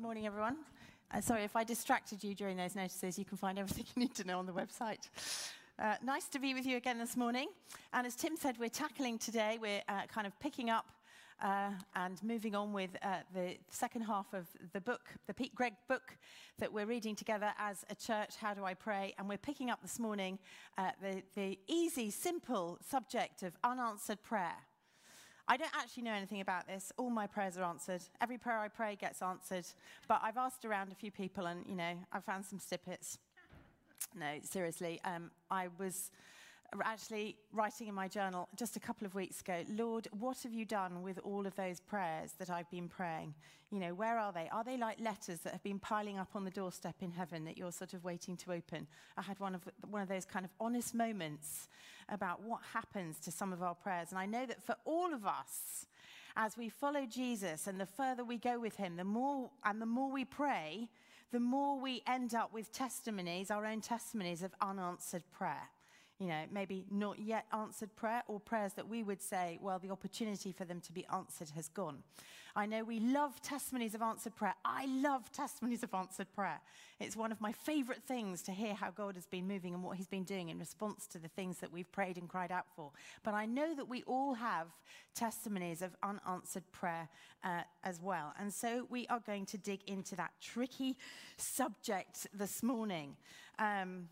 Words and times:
Good 0.00 0.06
morning, 0.06 0.26
everyone. 0.26 0.56
Uh, 1.12 1.20
sorry 1.20 1.44
if 1.44 1.54
I 1.54 1.62
distracted 1.62 2.24
you 2.24 2.34
during 2.34 2.56
those 2.56 2.74
notices. 2.74 3.18
You 3.18 3.26
can 3.26 3.36
find 3.36 3.58
everything 3.58 3.84
you 3.94 4.00
need 4.00 4.14
to 4.14 4.24
know 4.24 4.38
on 4.38 4.46
the 4.46 4.52
website. 4.52 5.10
Uh, 5.78 5.96
nice 6.02 6.24
to 6.28 6.38
be 6.38 6.54
with 6.54 6.64
you 6.64 6.78
again 6.78 6.98
this 6.98 7.18
morning. 7.18 7.48
And 7.92 8.06
as 8.06 8.14
Tim 8.14 8.34
said, 8.34 8.56
we're 8.58 8.70
tackling 8.70 9.18
today, 9.18 9.58
we're 9.60 9.82
uh, 9.90 10.06
kind 10.08 10.26
of 10.26 10.32
picking 10.40 10.70
up 10.70 10.86
uh, 11.42 11.72
and 11.94 12.18
moving 12.22 12.54
on 12.54 12.72
with 12.72 12.88
uh, 13.02 13.16
the 13.34 13.58
second 13.68 14.00
half 14.00 14.32
of 14.32 14.46
the 14.72 14.80
book, 14.80 15.02
the 15.26 15.34
Pete 15.34 15.54
Greig 15.54 15.74
book 15.86 16.16
that 16.58 16.72
we're 16.72 16.86
reading 16.86 17.14
together 17.14 17.52
as 17.58 17.84
a 17.90 17.94
church, 17.94 18.36
How 18.40 18.54
Do 18.54 18.64
I 18.64 18.72
Pray? 18.72 19.12
And 19.18 19.28
we're 19.28 19.36
picking 19.36 19.68
up 19.68 19.82
this 19.82 19.98
morning 19.98 20.38
uh, 20.78 20.92
the, 21.02 21.22
the 21.34 21.58
easy, 21.68 22.10
simple 22.10 22.78
subject 22.88 23.42
of 23.42 23.52
unanswered 23.62 24.22
prayer. 24.22 24.56
I 25.50 25.56
don't 25.56 25.74
actually 25.76 26.04
know 26.04 26.12
anything 26.12 26.40
about 26.42 26.68
this. 26.68 26.92
All 26.96 27.10
my 27.10 27.26
prayers 27.26 27.58
are 27.58 27.64
answered. 27.64 28.02
Every 28.20 28.38
prayer 28.38 28.60
I 28.60 28.68
pray 28.68 28.94
gets 28.94 29.20
answered. 29.20 29.66
But 30.06 30.20
I've 30.22 30.36
asked 30.36 30.64
around 30.64 30.92
a 30.92 30.94
few 30.94 31.10
people 31.10 31.46
and, 31.46 31.64
you 31.68 31.74
know, 31.74 31.94
I've 32.12 32.22
found 32.22 32.44
some 32.46 32.60
snippets. 32.60 33.18
No, 34.14 34.38
seriously. 34.44 35.00
Um, 35.04 35.32
I 35.50 35.66
was 35.76 36.12
actually 36.84 37.36
writing 37.52 37.88
in 37.88 37.94
my 37.94 38.08
journal 38.08 38.48
just 38.56 38.76
a 38.76 38.80
couple 38.80 39.06
of 39.06 39.14
weeks 39.14 39.40
ago, 39.40 39.64
Lord, 39.70 40.08
what 40.18 40.38
have 40.42 40.52
you 40.52 40.64
done 40.64 41.02
with 41.02 41.18
all 41.24 41.46
of 41.46 41.56
those 41.56 41.80
prayers 41.80 42.32
that 42.38 42.50
I've 42.50 42.70
been 42.70 42.88
praying? 42.88 43.34
You 43.70 43.80
know, 43.80 43.94
where 43.94 44.18
are 44.18 44.32
they? 44.32 44.48
Are 44.52 44.64
they 44.64 44.76
like 44.76 45.00
letters 45.00 45.40
that 45.40 45.52
have 45.52 45.62
been 45.62 45.78
piling 45.78 46.18
up 46.18 46.30
on 46.34 46.44
the 46.44 46.50
doorstep 46.50 46.96
in 47.00 47.10
heaven 47.12 47.44
that 47.44 47.58
you're 47.58 47.72
sort 47.72 47.94
of 47.94 48.04
waiting 48.04 48.36
to 48.38 48.52
open? 48.52 48.86
I 49.16 49.22
had 49.22 49.40
one 49.40 49.54
of, 49.54 49.62
one 49.88 50.02
of 50.02 50.08
those 50.08 50.24
kind 50.24 50.44
of 50.44 50.50
honest 50.60 50.94
moments 50.94 51.68
about 52.08 52.42
what 52.42 52.60
happens 52.72 53.18
to 53.20 53.32
some 53.32 53.52
of 53.52 53.62
our 53.62 53.74
prayers. 53.74 54.08
And 54.10 54.18
I 54.18 54.26
know 54.26 54.46
that 54.46 54.62
for 54.62 54.76
all 54.84 55.12
of 55.12 55.26
us, 55.26 55.86
as 56.36 56.56
we 56.56 56.68
follow 56.68 57.04
Jesus 57.06 57.66
and 57.66 57.80
the 57.80 57.86
further 57.86 58.24
we 58.24 58.38
go 58.38 58.58
with 58.58 58.76
him, 58.76 58.96
the 58.96 59.04
more 59.04 59.50
and 59.64 59.82
the 59.82 59.86
more 59.86 60.10
we 60.10 60.24
pray, 60.24 60.88
the 61.32 61.40
more 61.40 61.78
we 61.78 62.02
end 62.06 62.34
up 62.34 62.52
with 62.52 62.72
testimonies, 62.72 63.50
our 63.50 63.66
own 63.66 63.80
testimonies 63.80 64.42
of 64.42 64.52
unanswered 64.60 65.24
prayer 65.32 65.68
you 66.20 66.26
know, 66.26 66.42
maybe 66.52 66.84
not 66.90 67.18
yet 67.18 67.46
answered 67.52 67.96
prayer 67.96 68.22
or 68.28 68.38
prayers 68.38 68.74
that 68.74 68.88
we 68.88 69.02
would 69.02 69.22
say, 69.22 69.58
well, 69.62 69.78
the 69.78 69.90
opportunity 69.90 70.52
for 70.52 70.66
them 70.66 70.80
to 70.82 70.92
be 70.92 71.06
answered 71.12 71.48
has 71.56 71.68
gone. 71.68 72.02
I 72.54 72.66
know 72.66 72.84
we 72.84 73.00
love 73.00 73.40
testimonies 73.40 73.94
of 73.94 74.02
answered 74.02 74.36
prayer. 74.36 74.54
I 74.64 74.84
love 74.86 75.32
testimonies 75.32 75.82
of 75.82 75.94
answered 75.94 76.26
prayer. 76.34 76.60
It's 76.98 77.16
one 77.16 77.32
of 77.32 77.40
my 77.40 77.52
favorite 77.52 78.02
things 78.02 78.42
to 78.42 78.52
hear 78.52 78.74
how 78.74 78.90
God 78.90 79.14
has 79.14 79.26
been 79.26 79.48
moving 79.48 79.72
and 79.72 79.82
what 79.82 79.96
he's 79.96 80.08
been 80.08 80.24
doing 80.24 80.50
in 80.50 80.58
response 80.58 81.06
to 81.08 81.18
the 81.18 81.28
things 81.28 81.58
that 81.58 81.72
we've 81.72 81.90
prayed 81.90 82.18
and 82.18 82.28
cried 82.28 82.52
out 82.52 82.66
for. 82.76 82.90
But 83.22 83.34
I 83.34 83.46
know 83.46 83.74
that 83.74 83.88
we 83.88 84.02
all 84.02 84.34
have 84.34 84.66
testimonies 85.14 85.80
of 85.80 85.96
unanswered 86.02 86.70
prayer 86.72 87.08
uh, 87.42 87.62
as 87.82 88.00
well. 88.02 88.34
And 88.38 88.52
so 88.52 88.86
we 88.90 89.06
are 89.06 89.20
going 89.20 89.46
to 89.46 89.58
dig 89.58 89.80
into 89.86 90.16
that 90.16 90.32
tricky 90.42 90.98
subject 91.38 92.26
this 92.34 92.62
morning. 92.62 93.16
Um, 93.58 94.08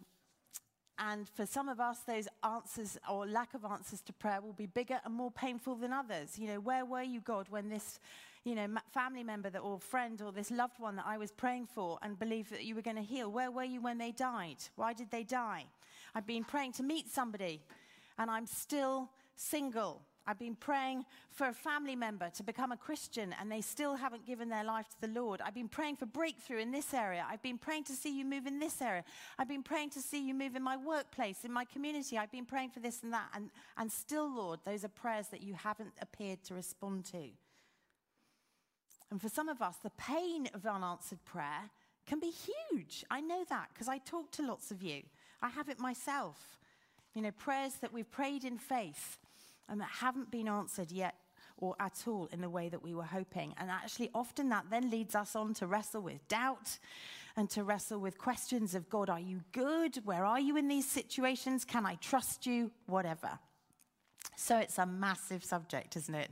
and 0.99 1.29
for 1.29 1.47
some 1.47 1.69
of 1.69 1.79
us, 1.79 2.01
those 2.01 2.27
answers 2.43 2.99
or 3.11 3.27
lack 3.27 3.55
of 3.55 3.65
answers 3.65 4.01
to 4.03 4.13
prayer 4.13 4.41
will 4.41 4.53
be 4.53 4.67
bigger 4.67 5.01
and 5.05 5.15
more 5.15 5.31
painful 5.31 5.77
than 5.77 5.93
others. 5.93 6.39
You 6.39 6.49
know, 6.49 6.61
where 6.61 6.85
were 6.85 7.03
you, 7.03 7.21
God, 7.21 7.47
when 7.51 7.69
this, 7.69 8.01
you 8.45 8.57
know, 8.57 8.67
family 8.93 9.23
member 9.23 9.49
that, 9.51 9.61
or 9.61 9.79
friend 9.79 10.21
or 10.21 10.33
this 10.33 10.51
loved 10.51 10.81
one 10.81 10.97
that 10.97 11.07
I 11.07 11.17
was 11.17 11.31
praying 11.31 11.67
for 11.67 11.99
and 12.03 12.19
believed 12.19 12.51
that 12.51 12.65
you 12.65 12.75
were 12.75 12.83
going 12.83 12.97
to 12.97 13.03
heal? 13.03 13.31
Where 13.31 13.51
were 13.51 13.65
you 13.65 13.81
when 13.81 13.99
they 13.99 14.11
died? 14.11 14.57
Why 14.75 14.93
did 14.93 15.11
they 15.11 15.23
die? 15.23 15.67
I've 16.15 16.27
been 16.27 16.45
praying 16.45 16.73
to 16.73 16.83
meet 16.83 17.09
somebody 17.09 17.61
and 18.19 18.31
I'm 18.31 18.47
still 18.47 19.09
single. 19.37 20.03
I've 20.29 20.39
been 20.39 20.57
praying 20.57 21.07
for 21.31 21.49
a 21.49 21.55
family 21.55 21.97
member 21.97 22.29
to 22.37 22.43
become 22.43 22.71
a 22.71 22.77
Christian 22.77 23.35
and 23.41 23.51
they 23.51 23.63
still 23.63 23.97
haven't 23.97 24.27
given 24.27 24.51
their 24.51 24.63
life 24.63 24.87
to 24.91 25.01
the 25.01 25.19
Lord. 25.19 25.41
I've 25.41 25.55
been 25.55 25.71
praying 25.71 25.97
for 25.97 26.05
breakthrough 26.05 26.59
in 26.59 26.71
this 26.71 26.93
area. 26.93 27.25
I've 27.27 27.41
been 27.41 27.57
praying 27.57 27.85
to 27.85 27.95
see 27.95 28.15
you 28.15 28.27
move 28.27 28.47
in 28.47 28.59
this 28.59 28.83
area. 28.83 29.05
I've 29.39 29.49
been 29.49 29.63
praying 29.63 29.89
to 29.91 30.03
see 30.03 30.23
you 30.23 30.35
move 30.35 30.55
in 30.55 30.63
my 30.63 30.77
workplace, 30.77 31.47
in 31.47 31.53
my 31.53 31.65
community. 31.65 32.19
I've 32.19 32.31
been 32.31 32.45
praying 32.45 32.71
for 32.71 32.81
this 32.81 33.03
and 33.03 33.11
that. 33.15 33.31
And, 33.35 33.49
and 33.79 33.91
still, 33.91 34.31
Lord, 34.31 34.61
those 34.67 34.85
are 34.85 34.89
prayers 34.89 35.29
that 35.29 35.41
you 35.41 35.55
haven't 35.55 35.95
appeared 36.03 36.45
to 36.45 36.55
respond 36.55 37.07
to. 37.07 37.31
And 39.11 39.23
for 39.23 39.31
some 39.31 39.49
of 39.49 39.63
us, 39.63 39.77
the 39.83 39.93
pain 39.97 40.51
of 40.53 40.67
unanswered 40.67 41.25
prayer 41.25 41.71
can 42.07 42.21
be 42.21 42.33
huge. 42.71 43.03
I 43.11 43.23
know 43.23 43.45
that 43.49 43.69
because 43.73 43.89
I 43.89 43.97
talk 43.97 44.31
to 44.33 44.47
lots 44.47 44.71
of 44.71 44.83
you. 44.83 45.05
I 45.41 45.49
have 45.49 45.71
it 45.71 45.79
myself. 45.79 46.59
You 47.15 47.23
know, 47.23 47.31
prayers 47.31 47.77
that 47.81 47.95
we've 47.95 48.11
prayed 48.11 48.45
in 48.45 48.59
faith 48.59 49.17
and 49.69 49.81
that 49.81 49.91
haven't 50.01 50.31
been 50.31 50.49
answered 50.49 50.91
yet 50.91 51.15
or 51.61 51.75
at 51.81 52.05
all 52.07 52.29
in 52.33 52.41
the 52.41 52.49
way 52.49 52.69
that 52.69 52.83
we 52.83 52.95
were 52.95 53.03
hoping. 53.03 53.55
And 53.59 53.71
actually, 53.71 54.11
often 54.15 54.49
that 54.51 54.67
then 54.71 54.91
leads 54.91 55.15
us 55.15 55.35
on 55.35 55.55
to 55.55 55.67
wrestle 55.67 56.03
with 56.03 56.27
doubt 56.29 56.79
and 57.37 57.51
to 57.51 57.65
wrestle 57.65 57.99
with 57.99 58.19
questions 58.19 58.75
of 58.75 58.89
God, 58.89 59.11
are 59.11 59.21
you 59.21 59.41
good? 59.53 60.01
Where 60.05 60.25
are 60.25 60.41
you 60.41 60.57
in 60.57 60.69
these 60.69 60.89
situations? 60.89 61.65
Can 61.65 61.85
I 61.85 61.97
trust 61.97 62.47
you? 62.47 62.71
Whatever. 62.87 63.39
So 64.37 64.59
it's 64.59 64.79
a 64.79 64.87
massive 64.87 65.45
subject, 65.45 65.97
isn't 65.97 66.15
it? 66.15 66.31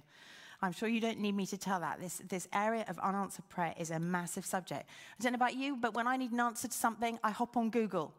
I'm 0.63 0.73
sure 0.73 0.89
you 0.89 1.01
don't 1.01 1.19
need 1.19 1.37
me 1.37 1.47
to 1.47 1.59
tell 1.59 1.81
that. 1.81 2.01
This, 2.01 2.23
this 2.29 2.49
area 2.53 2.85
of 2.89 2.99
unanswered 3.01 3.49
prayer 3.49 3.75
is 3.79 3.91
a 3.91 3.99
massive 3.99 4.47
subject. 4.47 4.89
I 5.19 5.23
don't 5.23 5.33
know 5.33 5.37
about 5.37 5.55
you, 5.55 5.77
but 5.77 5.95
when 5.95 6.07
I 6.07 6.17
need 6.17 6.33
an 6.33 6.41
answer 6.41 6.69
to 6.69 6.75
something, 6.75 7.19
I 7.23 7.31
hop 7.31 7.57
on 7.57 7.71
Google. 7.71 8.15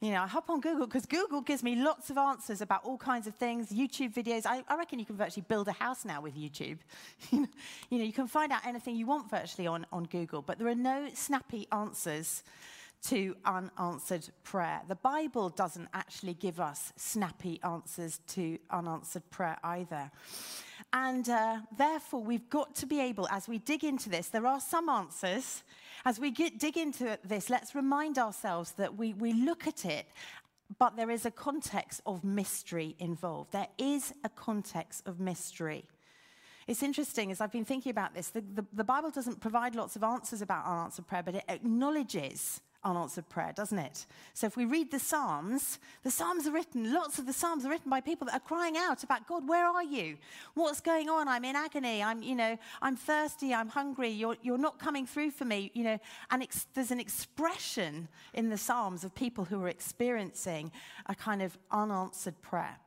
You 0.00 0.12
know, 0.12 0.22
I 0.22 0.26
hop 0.26 0.48
on 0.48 0.60
Google 0.60 0.86
because 0.86 1.04
Google 1.04 1.42
gives 1.42 1.62
me 1.62 1.76
lots 1.76 2.08
of 2.08 2.16
answers 2.16 2.62
about 2.62 2.84
all 2.84 2.96
kinds 2.96 3.26
of 3.26 3.34
things, 3.34 3.68
YouTube 3.68 4.14
videos. 4.14 4.46
I, 4.46 4.62
I 4.66 4.76
reckon 4.78 4.98
you 4.98 5.04
can 5.04 5.16
virtually 5.16 5.44
build 5.46 5.68
a 5.68 5.72
house 5.72 6.06
now 6.06 6.22
with 6.22 6.34
YouTube. 6.38 6.78
you 7.30 7.46
know, 7.90 8.04
you 8.04 8.12
can 8.12 8.26
find 8.26 8.50
out 8.50 8.66
anything 8.66 8.96
you 8.96 9.04
want 9.04 9.28
virtually 9.28 9.66
on, 9.66 9.84
on 9.92 10.04
Google, 10.04 10.40
but 10.40 10.58
there 10.58 10.68
are 10.68 10.74
no 10.74 11.08
snappy 11.12 11.66
answers 11.70 12.42
to 13.08 13.36
unanswered 13.44 14.26
prayer. 14.42 14.80
The 14.88 14.94
Bible 14.94 15.50
doesn't 15.50 15.88
actually 15.92 16.34
give 16.34 16.60
us 16.60 16.94
snappy 16.96 17.60
answers 17.62 18.20
to 18.28 18.58
unanswered 18.70 19.28
prayer 19.30 19.58
either. 19.62 20.10
And 20.92 21.28
uh, 21.28 21.58
therefore, 21.76 22.22
we've 22.22 22.50
got 22.50 22.74
to 22.76 22.86
be 22.86 23.00
able, 23.00 23.28
as 23.28 23.48
we 23.48 23.58
dig 23.58 23.84
into 23.84 24.08
this, 24.08 24.28
there 24.28 24.46
are 24.46 24.60
some 24.60 24.88
answers 24.88 25.62
as 26.04 26.18
we 26.18 26.30
get, 26.30 26.58
dig 26.58 26.76
into 26.76 27.18
this, 27.24 27.50
let's 27.50 27.74
remind 27.74 28.18
ourselves 28.18 28.72
that 28.72 28.96
we, 28.96 29.12
we 29.14 29.32
look 29.32 29.66
at 29.66 29.84
it, 29.84 30.06
but 30.78 30.96
there 30.96 31.10
is 31.10 31.26
a 31.26 31.30
context 31.30 32.00
of 32.06 32.24
mystery 32.24 32.96
involved. 32.98 33.52
There 33.52 33.68
is 33.78 34.12
a 34.24 34.28
context 34.28 35.06
of 35.06 35.20
mystery. 35.20 35.84
It's 36.66 36.82
interesting, 36.82 37.30
as 37.30 37.40
I've 37.40 37.52
been 37.52 37.64
thinking 37.64 37.90
about 37.90 38.14
this, 38.14 38.28
the, 38.28 38.40
the, 38.40 38.64
the 38.72 38.84
Bible 38.84 39.10
doesn't 39.10 39.40
provide 39.40 39.74
lots 39.74 39.96
of 39.96 40.04
answers 40.04 40.40
about 40.40 40.64
unanswered 40.64 41.06
prayer, 41.06 41.22
but 41.22 41.34
it 41.34 41.44
acknowledges 41.48 42.60
unanswered 42.84 43.28
prayer, 43.28 43.52
doesn't 43.54 43.78
it? 43.78 44.06
So 44.34 44.46
if 44.46 44.56
we 44.56 44.64
read 44.64 44.90
the 44.90 44.98
Psalms, 44.98 45.78
the 46.02 46.10
Psalms 46.10 46.46
are 46.46 46.52
written, 46.52 46.92
lots 46.92 47.18
of 47.18 47.26
the 47.26 47.32
Psalms 47.32 47.64
are 47.64 47.70
written 47.70 47.90
by 47.90 48.00
people 48.00 48.26
that 48.26 48.34
are 48.34 48.40
crying 48.40 48.76
out 48.76 49.02
about 49.02 49.26
God, 49.26 49.48
where 49.48 49.66
are 49.66 49.82
you? 49.82 50.16
What's 50.54 50.80
going 50.80 51.08
on? 51.08 51.28
I'm 51.28 51.44
in 51.44 51.56
agony. 51.56 52.02
I'm, 52.02 52.22
you 52.22 52.34
know, 52.34 52.58
I'm 52.80 52.96
thirsty. 52.96 53.54
I'm 53.54 53.68
hungry. 53.68 54.10
You're, 54.10 54.36
you're 54.42 54.58
not 54.58 54.78
coming 54.78 55.06
through 55.06 55.32
for 55.32 55.44
me, 55.44 55.70
you 55.74 55.84
know. 55.84 55.98
And 56.30 56.42
ex- 56.42 56.66
there's 56.74 56.90
an 56.90 57.00
expression 57.00 58.08
in 58.34 58.48
the 58.48 58.58
Psalms 58.58 59.04
of 59.04 59.14
people 59.14 59.44
who 59.44 59.62
are 59.62 59.68
experiencing 59.68 60.72
a 61.06 61.14
kind 61.14 61.42
of 61.42 61.56
unanswered 61.70 62.40
prayer. 62.42 62.78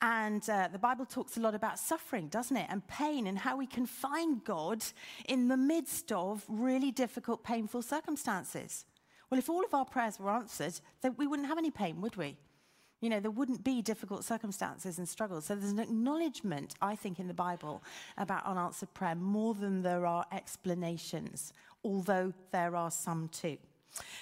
And 0.00 0.48
uh, 0.48 0.68
the 0.70 0.78
Bible 0.78 1.04
talks 1.04 1.36
a 1.36 1.40
lot 1.40 1.54
about 1.54 1.78
suffering, 1.78 2.28
doesn't 2.28 2.56
it? 2.56 2.66
And 2.70 2.86
pain, 2.86 3.26
and 3.26 3.38
how 3.38 3.56
we 3.56 3.66
can 3.66 3.84
find 3.84 4.44
God 4.44 4.84
in 5.28 5.48
the 5.48 5.56
midst 5.56 6.12
of 6.12 6.44
really 6.48 6.92
difficult, 6.92 7.42
painful 7.42 7.82
circumstances. 7.82 8.84
Well, 9.28 9.38
if 9.38 9.50
all 9.50 9.64
of 9.64 9.74
our 9.74 9.84
prayers 9.84 10.20
were 10.20 10.30
answered, 10.30 10.80
then 11.02 11.14
we 11.18 11.26
wouldn't 11.26 11.48
have 11.48 11.58
any 11.58 11.70
pain, 11.70 12.00
would 12.00 12.16
we? 12.16 12.36
You 13.00 13.10
know, 13.10 13.20
there 13.20 13.30
wouldn't 13.30 13.62
be 13.62 13.82
difficult 13.82 14.24
circumstances 14.24 14.98
and 14.98 15.08
struggles. 15.08 15.46
So 15.46 15.54
there's 15.54 15.72
an 15.72 15.78
acknowledgement, 15.78 16.74
I 16.80 16.96
think, 16.96 17.20
in 17.20 17.28
the 17.28 17.34
Bible 17.34 17.82
about 18.16 18.44
unanswered 18.46 18.92
prayer 18.94 19.14
more 19.14 19.54
than 19.54 19.82
there 19.82 20.06
are 20.06 20.24
explanations, 20.32 21.52
although 21.84 22.32
there 22.50 22.74
are 22.74 22.90
some 22.90 23.28
too. 23.28 23.56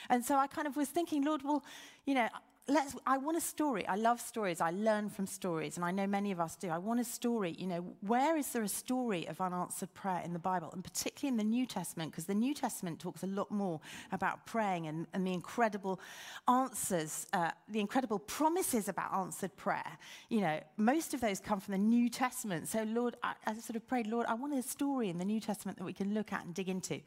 And 0.08 0.24
so 0.24 0.36
I 0.36 0.46
kind 0.46 0.66
of 0.66 0.76
was 0.76 0.88
thinking, 0.88 1.24
Lord, 1.24 1.42
well, 1.42 1.64
you 2.04 2.14
know, 2.14 2.28
let's, 2.68 2.96
I 3.06 3.18
want 3.18 3.36
a 3.36 3.40
story. 3.40 3.86
I 3.86 3.94
love 3.94 4.20
stories. 4.20 4.60
I 4.60 4.70
learn 4.70 5.08
from 5.08 5.26
stories, 5.26 5.76
and 5.76 5.84
I 5.84 5.92
know 5.92 6.06
many 6.06 6.32
of 6.32 6.40
us 6.40 6.56
do. 6.56 6.68
I 6.68 6.78
want 6.78 6.98
a 6.98 7.04
story. 7.04 7.54
You 7.58 7.66
know, 7.66 7.84
where 8.00 8.36
is 8.36 8.50
there 8.50 8.62
a 8.62 8.68
story 8.68 9.26
of 9.28 9.40
unanswered 9.40 9.94
prayer 9.94 10.20
in 10.24 10.32
the 10.32 10.38
Bible, 10.38 10.70
and 10.72 10.82
particularly 10.82 11.32
in 11.32 11.36
the 11.36 11.44
New 11.44 11.66
Testament? 11.66 12.10
Because 12.10 12.24
the 12.24 12.34
New 12.34 12.54
Testament 12.54 12.98
talks 12.98 13.22
a 13.22 13.28
lot 13.28 13.50
more 13.50 13.80
about 14.10 14.46
praying 14.46 14.86
and, 14.88 15.06
and 15.12 15.26
the 15.26 15.32
incredible 15.32 16.00
answers, 16.48 17.26
uh, 17.32 17.50
the 17.68 17.80
incredible 17.80 18.18
promises 18.18 18.88
about 18.88 19.14
answered 19.14 19.56
prayer. 19.56 19.98
You 20.28 20.40
know, 20.40 20.60
most 20.76 21.14
of 21.14 21.20
those 21.20 21.38
come 21.38 21.60
from 21.60 21.72
the 21.72 21.78
New 21.78 22.08
Testament. 22.08 22.66
So, 22.68 22.82
Lord, 22.82 23.16
I, 23.22 23.34
I 23.46 23.54
sort 23.54 23.76
of 23.76 23.86
prayed, 23.86 24.08
Lord, 24.08 24.26
I 24.26 24.34
want 24.34 24.54
a 24.54 24.62
story 24.62 25.08
in 25.08 25.18
the 25.18 25.24
New 25.24 25.40
Testament 25.40 25.78
that 25.78 25.84
we 25.84 25.92
can 25.92 26.14
look 26.14 26.32
at 26.32 26.44
and 26.44 26.52
dig 26.52 26.68
into. 26.68 27.00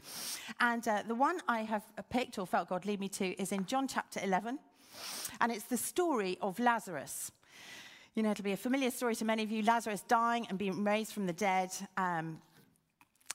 And 0.61 0.87
uh, 0.87 1.03
the 1.05 1.15
one 1.15 1.39
I 1.47 1.61
have 1.61 1.83
picked 2.09 2.39
or 2.39 2.47
felt 2.47 2.69
God 2.69 2.85
lead 2.85 3.01
me 3.01 3.09
to 3.09 3.41
is 3.41 3.51
in 3.51 3.65
John 3.65 3.87
chapter 3.87 4.21
11. 4.23 4.59
And 5.41 5.51
it's 5.51 5.65
the 5.65 5.77
story 5.77 6.37
of 6.41 6.59
Lazarus. 6.59 7.31
You 8.15 8.23
know, 8.23 8.31
it'll 8.31 8.43
be 8.43 8.51
a 8.51 8.57
familiar 8.57 8.91
story 8.91 9.15
to 9.15 9.25
many 9.25 9.43
of 9.43 9.51
you 9.51 9.63
Lazarus 9.63 10.01
dying 10.07 10.45
and 10.49 10.57
being 10.57 10.83
raised 10.83 11.13
from 11.13 11.27
the 11.27 11.33
dead. 11.33 11.71
Um, 11.97 12.41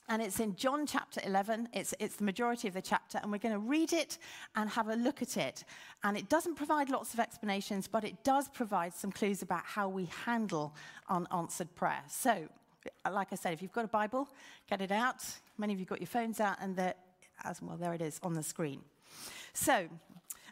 And 0.07 0.21
it's 0.21 0.39
in 0.39 0.55
John 0.55 0.85
chapter 0.85 1.19
11. 1.25 1.69
It's, 1.73 1.95
it's 1.99 2.17
the 2.17 2.25
majority 2.25 2.67
of 2.67 2.75
the 2.75 2.81
chapter. 2.81 3.17
And 3.21 3.31
we're 3.31 3.39
going 3.39 3.55
to 3.55 3.59
read 3.59 3.91
it 3.91 4.19
and 4.55 4.69
have 4.69 4.87
a 4.89 4.95
look 4.95 5.23
at 5.23 5.35
it. 5.35 5.63
And 6.03 6.15
it 6.15 6.29
doesn't 6.29 6.55
provide 6.55 6.89
lots 6.89 7.13
of 7.15 7.19
explanations, 7.19 7.87
but 7.87 8.03
it 8.03 8.23
does 8.23 8.47
provide 8.49 8.93
some 8.93 9.11
clues 9.11 9.41
about 9.41 9.63
how 9.65 9.89
we 9.89 10.05
handle 10.25 10.75
unanswered 11.09 11.73
prayer. 11.75 12.03
So, 12.07 12.47
like 13.11 13.29
I 13.31 13.35
said, 13.35 13.53
if 13.53 13.63
you've 13.63 13.73
got 13.73 13.85
a 13.85 13.87
Bible, 13.87 14.29
get 14.69 14.79
it 14.79 14.91
out. 14.91 15.25
Many 15.57 15.73
of 15.73 15.79
you 15.79 15.85
got 15.87 15.99
your 15.99 16.07
phones 16.07 16.39
out, 16.39 16.57
and 16.61 16.77
as 17.43 17.59
well, 17.59 17.77
there 17.77 17.93
it 17.93 18.01
is 18.01 18.19
on 18.21 18.33
the 18.33 18.43
screen. 18.43 18.81
So, 19.53 19.87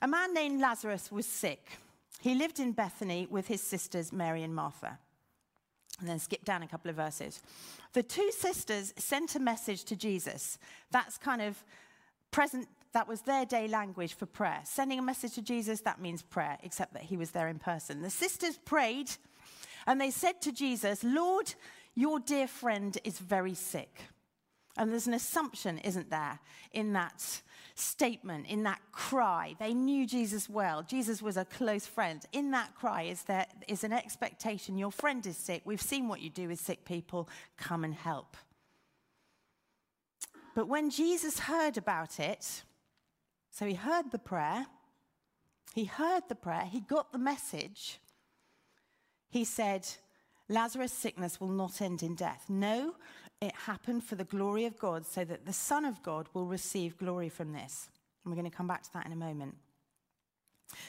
a 0.01 0.07
man 0.07 0.33
named 0.33 0.61
Lazarus 0.61 1.11
was 1.11 1.25
sick. 1.25 1.79
He 2.19 2.35
lived 2.35 2.59
in 2.59 2.71
Bethany 2.71 3.27
with 3.29 3.47
his 3.47 3.61
sisters, 3.61 4.11
Mary 4.11 4.43
and 4.43 4.55
Martha. 4.55 4.99
And 5.99 6.09
then 6.09 6.19
skip 6.19 6.43
down 6.43 6.63
a 6.63 6.67
couple 6.67 6.89
of 6.89 6.95
verses. 6.95 7.41
The 7.93 8.03
two 8.03 8.31
sisters 8.31 8.93
sent 8.97 9.35
a 9.35 9.39
message 9.39 9.83
to 9.85 9.95
Jesus. 9.95 10.57
That's 10.91 11.17
kind 11.17 11.41
of 11.41 11.63
present, 12.31 12.67
that 12.93 13.07
was 13.07 13.21
their 13.21 13.45
day 13.45 13.67
language 13.67 14.15
for 14.15 14.25
prayer. 14.25 14.61
Sending 14.63 14.99
a 14.99 15.03
message 15.03 15.33
to 15.35 15.41
Jesus, 15.41 15.81
that 15.81 16.01
means 16.01 16.23
prayer, 16.23 16.57
except 16.63 16.93
that 16.93 17.03
he 17.03 17.17
was 17.17 17.31
there 17.31 17.47
in 17.47 17.59
person. 17.59 18.01
The 18.01 18.09
sisters 18.09 18.57
prayed 18.65 19.11
and 19.85 20.01
they 20.01 20.11
said 20.11 20.41
to 20.41 20.51
Jesus, 20.51 21.03
Lord, 21.03 21.53
your 21.95 22.19
dear 22.19 22.47
friend 22.47 22.97
is 23.03 23.19
very 23.19 23.53
sick. 23.53 24.01
And 24.77 24.91
there's 24.91 25.07
an 25.07 25.13
assumption, 25.13 25.77
isn't 25.79 26.09
there, 26.09 26.39
in 26.71 26.93
that 26.93 27.41
statement, 27.75 28.47
in 28.47 28.63
that 28.63 28.79
cry. 28.91 29.55
They 29.59 29.73
knew 29.73 30.05
Jesus 30.05 30.49
well. 30.49 30.83
Jesus 30.83 31.21
was 31.21 31.37
a 31.37 31.45
close 31.45 31.85
friend. 31.85 32.23
In 32.31 32.51
that 32.51 32.75
cry 32.75 33.03
is 33.03 33.23
there 33.23 33.47
is 33.67 33.83
an 33.83 33.93
expectation 33.93 34.77
your 34.77 34.91
friend 34.91 35.25
is 35.25 35.37
sick. 35.37 35.61
We've 35.65 35.81
seen 35.81 36.07
what 36.07 36.21
you 36.21 36.29
do 36.29 36.47
with 36.47 36.59
sick 36.59 36.85
people. 36.85 37.27
Come 37.57 37.83
and 37.83 37.93
help. 37.93 38.37
But 40.55 40.67
when 40.67 40.89
Jesus 40.89 41.39
heard 41.39 41.77
about 41.77 42.19
it, 42.19 42.63
so 43.49 43.65
he 43.65 43.73
heard 43.73 44.11
the 44.11 44.19
prayer, 44.19 44.67
he 45.73 45.85
heard 45.85 46.23
the 46.29 46.35
prayer, 46.35 46.65
he 46.71 46.79
got 46.79 47.11
the 47.11 47.17
message. 47.17 47.99
He 49.29 49.43
said, 49.43 49.87
Lazarus' 50.47 50.93
sickness 50.93 51.39
will 51.39 51.47
not 51.47 51.81
end 51.81 52.03
in 52.03 52.13
death. 52.13 52.45
No, 52.49 52.95
it 53.43 53.53
happened 53.55 54.03
for 54.03 54.15
the 54.15 54.23
glory 54.23 54.65
of 54.65 54.79
God, 54.79 55.05
so 55.05 55.23
that 55.25 55.45
the 55.45 55.53
Son 55.53 55.85
of 55.85 56.01
God 56.01 56.27
will 56.33 56.45
receive 56.45 56.97
glory 56.97 57.29
from 57.29 57.53
this. 57.53 57.89
And 58.23 58.31
we're 58.31 58.39
going 58.39 58.49
to 58.49 58.55
come 58.55 58.67
back 58.67 58.83
to 58.83 58.93
that 58.93 59.05
in 59.05 59.11
a 59.11 59.17
moment. 59.17 59.55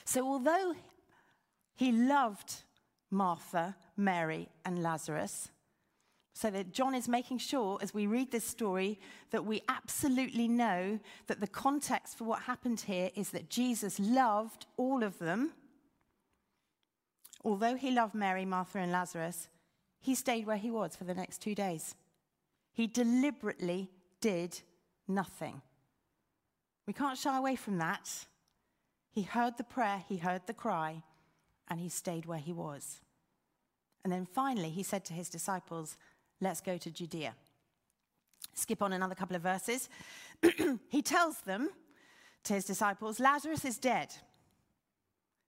So, 0.04 0.26
although 0.26 0.74
he 1.74 1.92
loved 1.92 2.62
Martha, 3.10 3.76
Mary, 3.96 4.48
and 4.64 4.82
Lazarus, 4.82 5.48
so 6.34 6.50
that 6.50 6.72
John 6.72 6.94
is 6.94 7.08
making 7.08 7.38
sure, 7.38 7.78
as 7.80 7.94
we 7.94 8.06
read 8.06 8.32
this 8.32 8.44
story, 8.44 8.98
that 9.30 9.44
we 9.44 9.62
absolutely 9.68 10.48
know 10.48 10.98
that 11.28 11.40
the 11.40 11.46
context 11.46 12.18
for 12.18 12.24
what 12.24 12.42
happened 12.42 12.80
here 12.80 13.10
is 13.14 13.30
that 13.30 13.50
Jesus 13.50 14.00
loved 14.00 14.66
all 14.76 15.04
of 15.04 15.18
them. 15.18 15.52
Although 17.44 17.76
he 17.76 17.92
loved 17.92 18.14
Mary, 18.14 18.44
Martha, 18.44 18.78
and 18.78 18.90
Lazarus, 18.90 19.48
he 20.00 20.14
stayed 20.14 20.46
where 20.46 20.56
he 20.56 20.72
was 20.72 20.96
for 20.96 21.04
the 21.04 21.14
next 21.14 21.40
two 21.40 21.54
days. 21.54 21.94
He 22.74 22.86
deliberately 22.86 23.88
did 24.20 24.60
nothing. 25.08 25.62
We 26.86 26.92
can't 26.92 27.16
shy 27.16 27.38
away 27.38 27.56
from 27.56 27.78
that. 27.78 28.26
He 29.10 29.22
heard 29.22 29.56
the 29.56 29.64
prayer, 29.64 30.04
he 30.06 30.18
heard 30.18 30.42
the 30.46 30.52
cry, 30.52 31.02
and 31.68 31.80
he 31.80 31.88
stayed 31.88 32.26
where 32.26 32.38
he 32.38 32.52
was. 32.52 33.00
And 34.02 34.12
then 34.12 34.26
finally, 34.26 34.68
he 34.68 34.82
said 34.82 35.06
to 35.06 35.14
his 35.14 35.30
disciples, 35.30 35.96
Let's 36.40 36.60
go 36.60 36.76
to 36.76 36.90
Judea. 36.90 37.34
Skip 38.52 38.82
on 38.82 38.92
another 38.92 39.14
couple 39.14 39.36
of 39.36 39.42
verses. 39.42 39.88
he 40.88 41.00
tells 41.00 41.40
them, 41.40 41.70
to 42.44 42.52
his 42.52 42.64
disciples, 42.64 43.18
Lazarus 43.18 43.64
is 43.64 43.78
dead. 43.78 44.14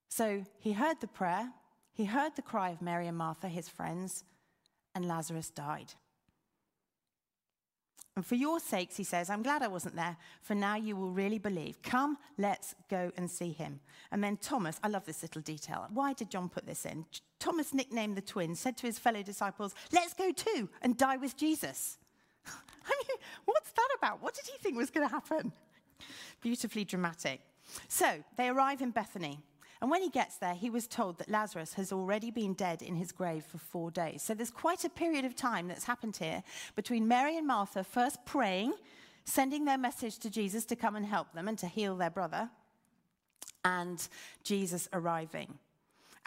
So 0.09 0.43
he 0.59 0.73
heard 0.73 0.99
the 0.99 1.07
prayer, 1.07 1.51
he 1.93 2.05
heard 2.05 2.35
the 2.35 2.41
cry 2.41 2.71
of 2.71 2.81
Mary 2.81 3.07
and 3.07 3.17
Martha, 3.17 3.47
his 3.47 3.69
friends, 3.69 4.23
and 4.95 5.07
Lazarus 5.07 5.49
died. 5.49 5.93
And 8.17 8.25
for 8.25 8.33
your 8.33 8.59
sakes, 8.59 8.97
he 8.97 9.03
says, 9.03 9.29
I'm 9.29 9.43
glad 9.43 9.61
I 9.61 9.67
wasn't 9.67 9.95
there, 9.95 10.17
for 10.41 10.55
now 10.55 10.75
you 10.75 10.95
will 10.95 11.11
really 11.11 11.37
believe. 11.37 11.83
Come, 11.83 12.17
let's 12.39 12.73
go 12.89 13.11
and 13.15 13.29
see 13.29 13.51
him. 13.51 13.79
And 14.11 14.23
then 14.23 14.37
Thomas, 14.37 14.79
I 14.83 14.87
love 14.87 15.05
this 15.05 15.21
little 15.21 15.43
detail. 15.43 15.85
Why 15.93 16.13
did 16.13 16.31
John 16.31 16.49
put 16.49 16.65
this 16.65 16.83
in? 16.87 17.05
Thomas, 17.37 17.75
nicknamed 17.75 18.17
the 18.17 18.21
twin, 18.21 18.55
said 18.55 18.75
to 18.77 18.87
his 18.87 18.97
fellow 18.97 19.21
disciples, 19.21 19.75
Let's 19.91 20.15
go 20.15 20.31
too 20.31 20.67
and 20.81 20.97
die 20.97 21.17
with 21.17 21.37
Jesus. 21.37 21.99
I 22.47 23.03
mean, 23.07 23.17
what's 23.45 23.69
that 23.73 23.89
about? 23.99 24.23
What 24.23 24.33
did 24.33 24.45
he 24.51 24.57
think 24.63 24.77
was 24.77 24.89
going 24.89 25.07
to 25.07 25.13
happen? 25.13 25.51
Beautifully 26.41 26.85
dramatic. 26.85 27.41
So 27.87 28.23
they 28.35 28.49
arrive 28.49 28.81
in 28.81 28.89
Bethany. 28.89 29.41
And 29.81 29.91
when 29.91 30.01
he 30.01 30.09
gets 30.09 30.37
there, 30.37 30.55
he 30.55 30.69
was 30.69 30.87
told 30.87 31.19
that 31.19 31.29
Lazarus 31.29 31.73
has 31.73 31.91
already 31.91 32.31
been 32.31 32.53
dead 32.53 32.81
in 32.81 32.95
his 32.95 33.11
grave 33.11 33.43
for 33.43 33.57
four 33.57 33.91
days. 33.91 34.23
So 34.23 34.33
there's 34.33 34.51
quite 34.51 34.83
a 34.83 34.89
period 34.89 35.25
of 35.25 35.35
time 35.35 35.67
that's 35.67 35.83
happened 35.83 36.17
here 36.17 36.43
between 36.75 37.07
Mary 37.07 37.37
and 37.37 37.45
Martha 37.45 37.83
first 37.83 38.25
praying, 38.25 38.73
sending 39.25 39.65
their 39.65 39.77
message 39.77 40.17
to 40.19 40.29
Jesus 40.29 40.65
to 40.65 40.75
come 40.75 40.95
and 40.95 41.05
help 41.05 41.33
them 41.33 41.47
and 41.47 41.57
to 41.59 41.67
heal 41.67 41.95
their 41.95 42.09
brother, 42.09 42.49
and 43.63 44.07
Jesus 44.43 44.87
arriving 44.93 45.59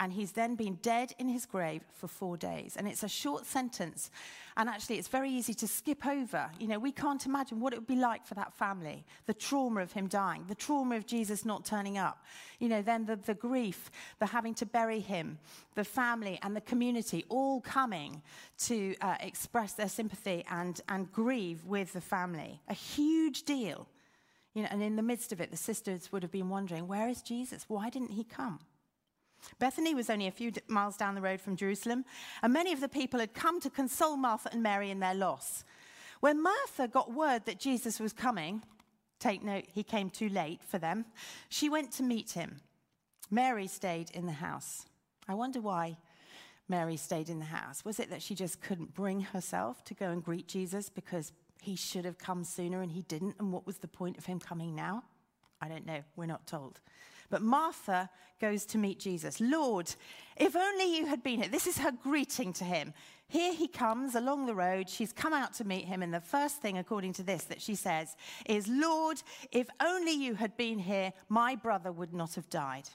and 0.00 0.12
he's 0.12 0.32
then 0.32 0.56
been 0.56 0.76
dead 0.76 1.12
in 1.18 1.28
his 1.28 1.46
grave 1.46 1.82
for 1.92 2.08
four 2.08 2.36
days. 2.36 2.74
And 2.76 2.88
it's 2.88 3.02
a 3.02 3.08
short 3.08 3.44
sentence, 3.44 4.10
and 4.56 4.68
actually, 4.68 4.98
it's 4.98 5.08
very 5.08 5.30
easy 5.30 5.54
to 5.54 5.68
skip 5.68 6.06
over. 6.06 6.50
You 6.58 6.66
know, 6.66 6.78
we 6.78 6.90
can't 6.90 7.24
imagine 7.24 7.60
what 7.60 7.72
it 7.72 7.76
would 7.76 7.86
be 7.86 7.96
like 7.96 8.26
for 8.26 8.34
that 8.34 8.52
family 8.54 9.04
the 9.26 9.34
trauma 9.34 9.80
of 9.80 9.92
him 9.92 10.08
dying, 10.08 10.44
the 10.48 10.54
trauma 10.54 10.96
of 10.96 11.06
Jesus 11.06 11.44
not 11.44 11.64
turning 11.64 11.98
up, 11.98 12.24
you 12.58 12.68
know, 12.68 12.82
then 12.82 13.06
the, 13.06 13.16
the 13.16 13.34
grief, 13.34 13.90
the 14.18 14.26
having 14.26 14.54
to 14.54 14.66
bury 14.66 15.00
him, 15.00 15.38
the 15.74 15.84
family 15.84 16.38
and 16.42 16.56
the 16.56 16.60
community 16.60 17.24
all 17.28 17.60
coming 17.60 18.22
to 18.58 18.94
uh, 19.00 19.16
express 19.20 19.74
their 19.74 19.88
sympathy 19.88 20.44
and, 20.50 20.80
and 20.88 21.12
grieve 21.12 21.64
with 21.64 21.92
the 21.92 22.00
family. 22.00 22.60
A 22.68 22.74
huge 22.74 23.44
deal. 23.44 23.86
You 24.54 24.62
know, 24.62 24.68
and 24.72 24.82
in 24.82 24.96
the 24.96 25.02
midst 25.02 25.30
of 25.32 25.40
it, 25.40 25.50
the 25.50 25.56
sisters 25.56 26.10
would 26.10 26.22
have 26.22 26.32
been 26.32 26.48
wondering, 26.48 26.88
where 26.88 27.08
is 27.08 27.22
Jesus? 27.22 27.66
Why 27.68 27.88
didn't 27.88 28.10
he 28.10 28.24
come? 28.24 28.58
Bethany 29.58 29.94
was 29.94 30.10
only 30.10 30.26
a 30.26 30.32
few 30.32 30.52
miles 30.68 30.96
down 30.96 31.14
the 31.14 31.20
road 31.20 31.40
from 31.40 31.56
Jerusalem, 31.56 32.04
and 32.42 32.52
many 32.52 32.72
of 32.72 32.80
the 32.80 32.88
people 32.88 33.20
had 33.20 33.34
come 33.34 33.60
to 33.60 33.70
console 33.70 34.16
Martha 34.16 34.50
and 34.52 34.62
Mary 34.62 34.90
in 34.90 35.00
their 35.00 35.14
loss. 35.14 35.64
When 36.20 36.42
Martha 36.42 36.88
got 36.88 37.12
word 37.12 37.46
that 37.46 37.58
Jesus 37.58 37.98
was 37.98 38.12
coming, 38.12 38.62
take 39.18 39.42
note, 39.42 39.64
he 39.72 39.82
came 39.82 40.10
too 40.10 40.28
late 40.28 40.62
for 40.62 40.78
them, 40.78 41.06
she 41.48 41.68
went 41.68 41.92
to 41.92 42.02
meet 42.02 42.32
him. 42.32 42.60
Mary 43.30 43.66
stayed 43.66 44.10
in 44.10 44.26
the 44.26 44.32
house. 44.32 44.86
I 45.28 45.34
wonder 45.34 45.60
why 45.60 45.96
Mary 46.68 46.96
stayed 46.96 47.28
in 47.28 47.38
the 47.38 47.44
house. 47.46 47.84
Was 47.84 48.00
it 48.00 48.10
that 48.10 48.22
she 48.22 48.34
just 48.34 48.60
couldn't 48.60 48.94
bring 48.94 49.20
herself 49.20 49.84
to 49.84 49.94
go 49.94 50.10
and 50.10 50.22
greet 50.22 50.48
Jesus 50.48 50.88
because 50.88 51.32
he 51.60 51.76
should 51.76 52.04
have 52.04 52.18
come 52.18 52.44
sooner 52.44 52.82
and 52.82 52.92
he 52.92 53.02
didn't? 53.02 53.36
And 53.38 53.52
what 53.52 53.66
was 53.66 53.78
the 53.78 53.88
point 53.88 54.18
of 54.18 54.26
him 54.26 54.38
coming 54.38 54.74
now? 54.74 55.04
I 55.60 55.68
don't 55.68 55.86
know. 55.86 56.02
We're 56.16 56.26
not 56.26 56.46
told. 56.46 56.80
But 57.30 57.42
Martha 57.42 58.10
goes 58.40 58.64
to 58.66 58.78
meet 58.78 58.98
Jesus. 58.98 59.40
Lord, 59.40 59.94
if 60.36 60.56
only 60.56 60.96
you 60.96 61.06
had 61.06 61.22
been 61.22 61.40
here. 61.40 61.48
This 61.48 61.66
is 61.66 61.78
her 61.78 61.92
greeting 61.92 62.52
to 62.54 62.64
him. 62.64 62.92
Here 63.28 63.52
he 63.52 63.68
comes 63.68 64.16
along 64.16 64.46
the 64.46 64.54
road. 64.54 64.88
She's 64.88 65.12
come 65.12 65.32
out 65.32 65.52
to 65.54 65.64
meet 65.64 65.84
him. 65.84 66.02
And 66.02 66.12
the 66.12 66.20
first 66.20 66.60
thing, 66.60 66.78
according 66.78 67.12
to 67.14 67.22
this, 67.22 67.44
that 67.44 67.62
she 67.62 67.76
says 67.76 68.16
is, 68.46 68.66
Lord, 68.66 69.22
if 69.52 69.68
only 69.80 70.12
you 70.12 70.34
had 70.34 70.56
been 70.56 70.80
here, 70.80 71.12
my 71.28 71.54
brother 71.54 71.92
would 71.92 72.12
not 72.12 72.34
have 72.34 72.50
died. 72.50 72.88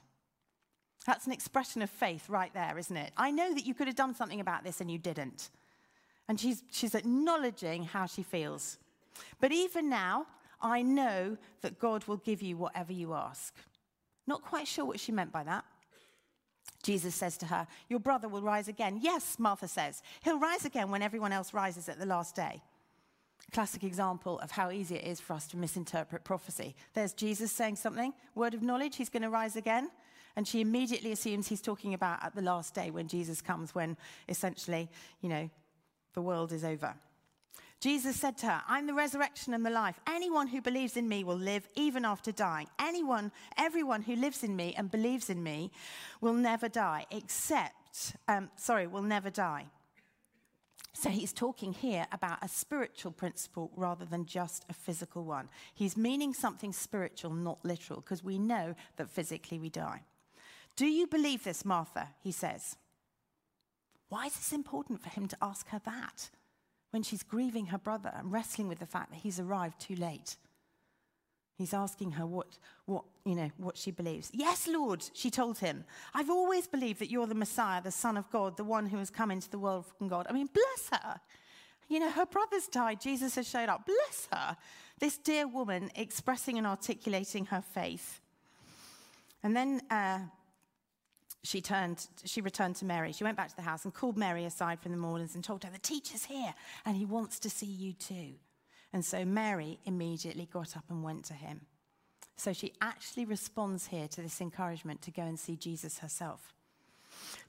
That's 1.06 1.28
an 1.28 1.32
expression 1.32 1.82
of 1.82 1.90
faith 1.90 2.30
right 2.30 2.54
there, 2.54 2.78
isn't 2.78 2.98
it? 2.98 3.14
I 3.16 3.32
know 3.32 3.54
that 3.54 3.66
you 3.66 3.74
could 3.74 3.88
have 3.88 3.96
done 3.96 4.16
something 4.16 4.42
about 4.42 4.64
this 4.64 4.82
and 4.82 4.92
you 4.92 4.98
didn't. 4.98 5.52
And 6.28 6.40
she's, 6.40 6.64
she's 6.72 6.96
acknowledging 6.96 7.84
how 7.84 8.08
she 8.08 8.24
feels. 8.24 8.78
But 9.40 9.52
even 9.52 9.88
now, 9.88 10.26
I 10.62 10.82
know 10.82 11.38
that 11.62 11.80
God 11.80 12.06
will 12.08 12.18
give 12.18 12.42
you 12.42 12.58
whatever 12.58 12.92
you 12.92 13.14
ask. 13.14 13.54
Not 14.28 14.42
quite 14.42 14.68
sure 14.68 14.86
what 14.86 15.00
she 15.00 15.12
meant 15.12 15.32
by 15.32 15.44
that. 15.44 15.66
Jesus 16.84 17.16
says 17.16 17.38
to 17.38 17.48
her, 17.48 17.68
Your 17.90 18.00
brother 18.00 18.28
will 18.28 18.42
rise 18.42 18.68
again. 18.68 19.00
Yes, 19.02 19.38
Martha 19.40 19.68
says. 19.68 20.02
He'll 20.24 20.40
rise 20.40 20.66
again 20.66 20.92
when 20.92 21.02
everyone 21.02 21.32
else 21.32 21.54
rises 21.54 21.90
at 21.90 22.00
the 22.00 22.06
last 22.06 22.36
day. 22.36 22.62
Classic 23.52 23.84
example 23.84 24.40
of 24.40 24.52
how 24.52 24.72
easy 24.72 24.96
it 24.96 25.06
is 25.06 25.20
for 25.20 25.34
us 25.34 25.48
to 25.48 25.58
misinterpret 25.58 26.24
prophecy. 26.24 26.76
There's 26.94 27.14
Jesus 27.14 27.52
saying 27.52 27.78
something, 27.78 28.14
word 28.34 28.54
of 28.54 28.62
knowledge, 28.62 28.96
he's 28.96 29.10
going 29.10 29.24
to 29.24 29.30
rise 29.30 29.56
again. 29.56 29.90
And 30.36 30.48
she 30.48 30.62
immediately 30.62 31.12
assumes 31.12 31.48
he's 31.48 31.62
talking 31.62 31.94
about 31.94 32.24
at 32.24 32.36
the 32.36 32.42
last 32.42 32.74
day 32.74 32.92
when 32.92 33.08
Jesus 33.08 33.42
comes, 33.42 33.74
when 33.74 33.96
essentially, 34.28 34.90
you 35.22 35.30
know, 35.30 35.50
the 36.14 36.22
world 36.22 36.52
is 36.52 36.64
over. 36.64 36.94
Jesus 37.82 38.16
said 38.16 38.38
to 38.40 38.48
her, 38.48 38.62
I'm 38.68 38.88
the 38.88 38.94
resurrection 38.94 39.54
and 39.54 39.66
the 39.66 39.70
life. 39.70 40.00
Anyone 40.08 40.48
who 40.48 40.62
believes 40.62 40.98
in 40.98 41.08
me 41.08 41.24
will 41.24 41.38
live 41.38 41.68
even 41.76 42.06
after 42.06 42.32
dying. 42.32 42.68
Anyone, 42.80 43.32
everyone 43.58 44.02
who 44.02 44.16
lives 44.16 44.44
in 44.44 44.56
me 44.56 44.74
and 44.78 44.90
believes 44.90 45.30
in 45.30 45.44
me 45.44 45.72
will 46.22 46.34
never 46.34 46.68
die, 46.68 47.06
except, 47.12 48.16
um, 48.28 48.50
sorry, 48.56 48.88
will 48.88 49.04
never 49.04 49.30
die. 49.30 49.66
So 50.94 51.10
he's 51.10 51.34
talking 51.34 51.74
here 51.74 52.08
about 52.14 52.40
a 52.42 52.48
spiritual 52.48 53.12
principle 53.12 53.70
rather 53.76 54.06
than 54.06 54.26
just 54.26 54.66
a 54.70 54.74
physical 54.74 55.26
one. 55.26 55.50
He's 55.74 55.98
meaning 55.98 56.34
something 56.34 56.72
spiritual, 56.72 57.34
not 57.34 57.64
literal, 57.66 58.00
because 58.00 58.24
we 58.24 58.40
know 58.40 58.76
that 58.96 59.10
physically 59.10 59.60
we 59.60 59.70
die. 59.70 60.04
Do 60.78 60.86
you 60.86 61.06
believe 61.06 61.44
this, 61.44 61.66
Martha? 61.66 62.08
He 62.24 62.32
says. 62.32 62.78
Why 64.08 64.28
is 64.28 64.36
this 64.36 64.54
important 64.54 65.02
for 65.02 65.10
him 65.10 65.28
to 65.28 65.38
ask 65.42 65.68
her 65.70 65.82
that 65.84 66.30
when 66.96 67.04
she's 67.04 67.24
grieving 67.24 67.66
her 67.66 67.78
brother 67.78 68.10
and 68.16 68.32
wrestling 68.32 68.70
with 68.70 68.80
the 68.80 68.86
fact 68.86 69.12
that 69.12 69.20
he's 69.20 69.38
arrived 69.38 69.82
too 69.82 69.96
late? 69.96 70.38
He's 71.58 71.74
asking 71.74 72.12
her 72.14 72.26
what, 72.26 72.58
what, 72.86 73.04
you 73.26 73.36
know, 73.36 73.52
what 73.58 73.76
she 73.76 73.92
believes. 73.92 74.32
Yes, 74.34 74.66
Lord, 74.66 75.04
she 75.14 75.30
told 75.30 75.58
him. 75.58 75.84
I've 76.14 76.30
always 76.30 76.68
believed 76.68 77.00
that 77.00 77.12
you're 77.12 77.28
the 77.28 77.36
Messiah, 77.36 77.82
the 77.82 77.92
Son 77.92 78.16
of 78.16 78.32
God, 78.32 78.56
the 78.56 78.64
one 78.64 78.86
who 78.86 78.98
has 79.00 79.10
come 79.10 79.30
into 79.30 79.50
the 79.50 79.60
world 79.60 79.86
from 79.98 80.08
God. 80.08 80.26
I 80.30 80.32
mean, 80.32 80.48
bless 80.54 81.02
her. 81.02 81.20
You 81.90 82.00
know, 82.00 82.10
her 82.12 82.26
brother's 82.26 82.68
died. 82.68 83.02
Jesus 83.02 83.36
has 83.36 83.46
showed 83.46 83.68
up. 83.68 83.86
Bless 83.86 84.30
her. 84.32 84.56
This 84.98 85.18
dear 85.18 85.50
woman 85.50 85.92
expressing 85.96 86.58
and 86.58 86.66
articulating 86.66 87.48
her 87.48 87.62
faith. 87.62 88.22
And 89.44 89.54
then 89.54 89.82
uh, 89.92 90.20
she 91.46 91.62
turned, 91.62 92.08
she 92.24 92.42
returned 92.42 92.76
to 92.78 92.86
Mary. 92.86 93.12
She 93.12 93.24
went 93.24 93.38
back 93.38 93.50
to 93.50 93.56
the 93.56 93.62
house 93.62 93.86
and 93.86 93.94
called 93.94 94.18
Mary 94.18 94.46
aside 94.46 94.80
from 94.80 94.92
the 94.92 94.98
mourners 94.98 95.36
and 95.36 95.44
told 95.44 95.64
her, 95.64 95.70
The 95.70 95.80
teacher's 95.80 96.26
here 96.26 96.54
and 96.86 96.96
he 96.98 97.06
wants 97.06 97.40
to 97.40 97.50
see 97.50 97.66
you 97.66 97.94
too. 97.94 98.34
And 98.94 99.04
so 99.04 99.26
Mary 99.26 99.80
immediately 99.86 100.48
got 100.52 100.78
up 100.78 100.86
and 100.90 101.04
went 101.04 101.26
to 101.26 101.34
him. 101.34 101.62
So 102.38 102.54
she 102.54 102.74
actually 102.82 103.26
responds 103.26 103.88
here 103.88 104.08
to 104.10 104.22
this 104.22 104.42
encouragement 104.42 105.02
to 105.04 105.12
go 105.12 105.24
and 105.24 105.40
see 105.40 105.56
Jesus 105.56 106.00
herself. 106.00 106.54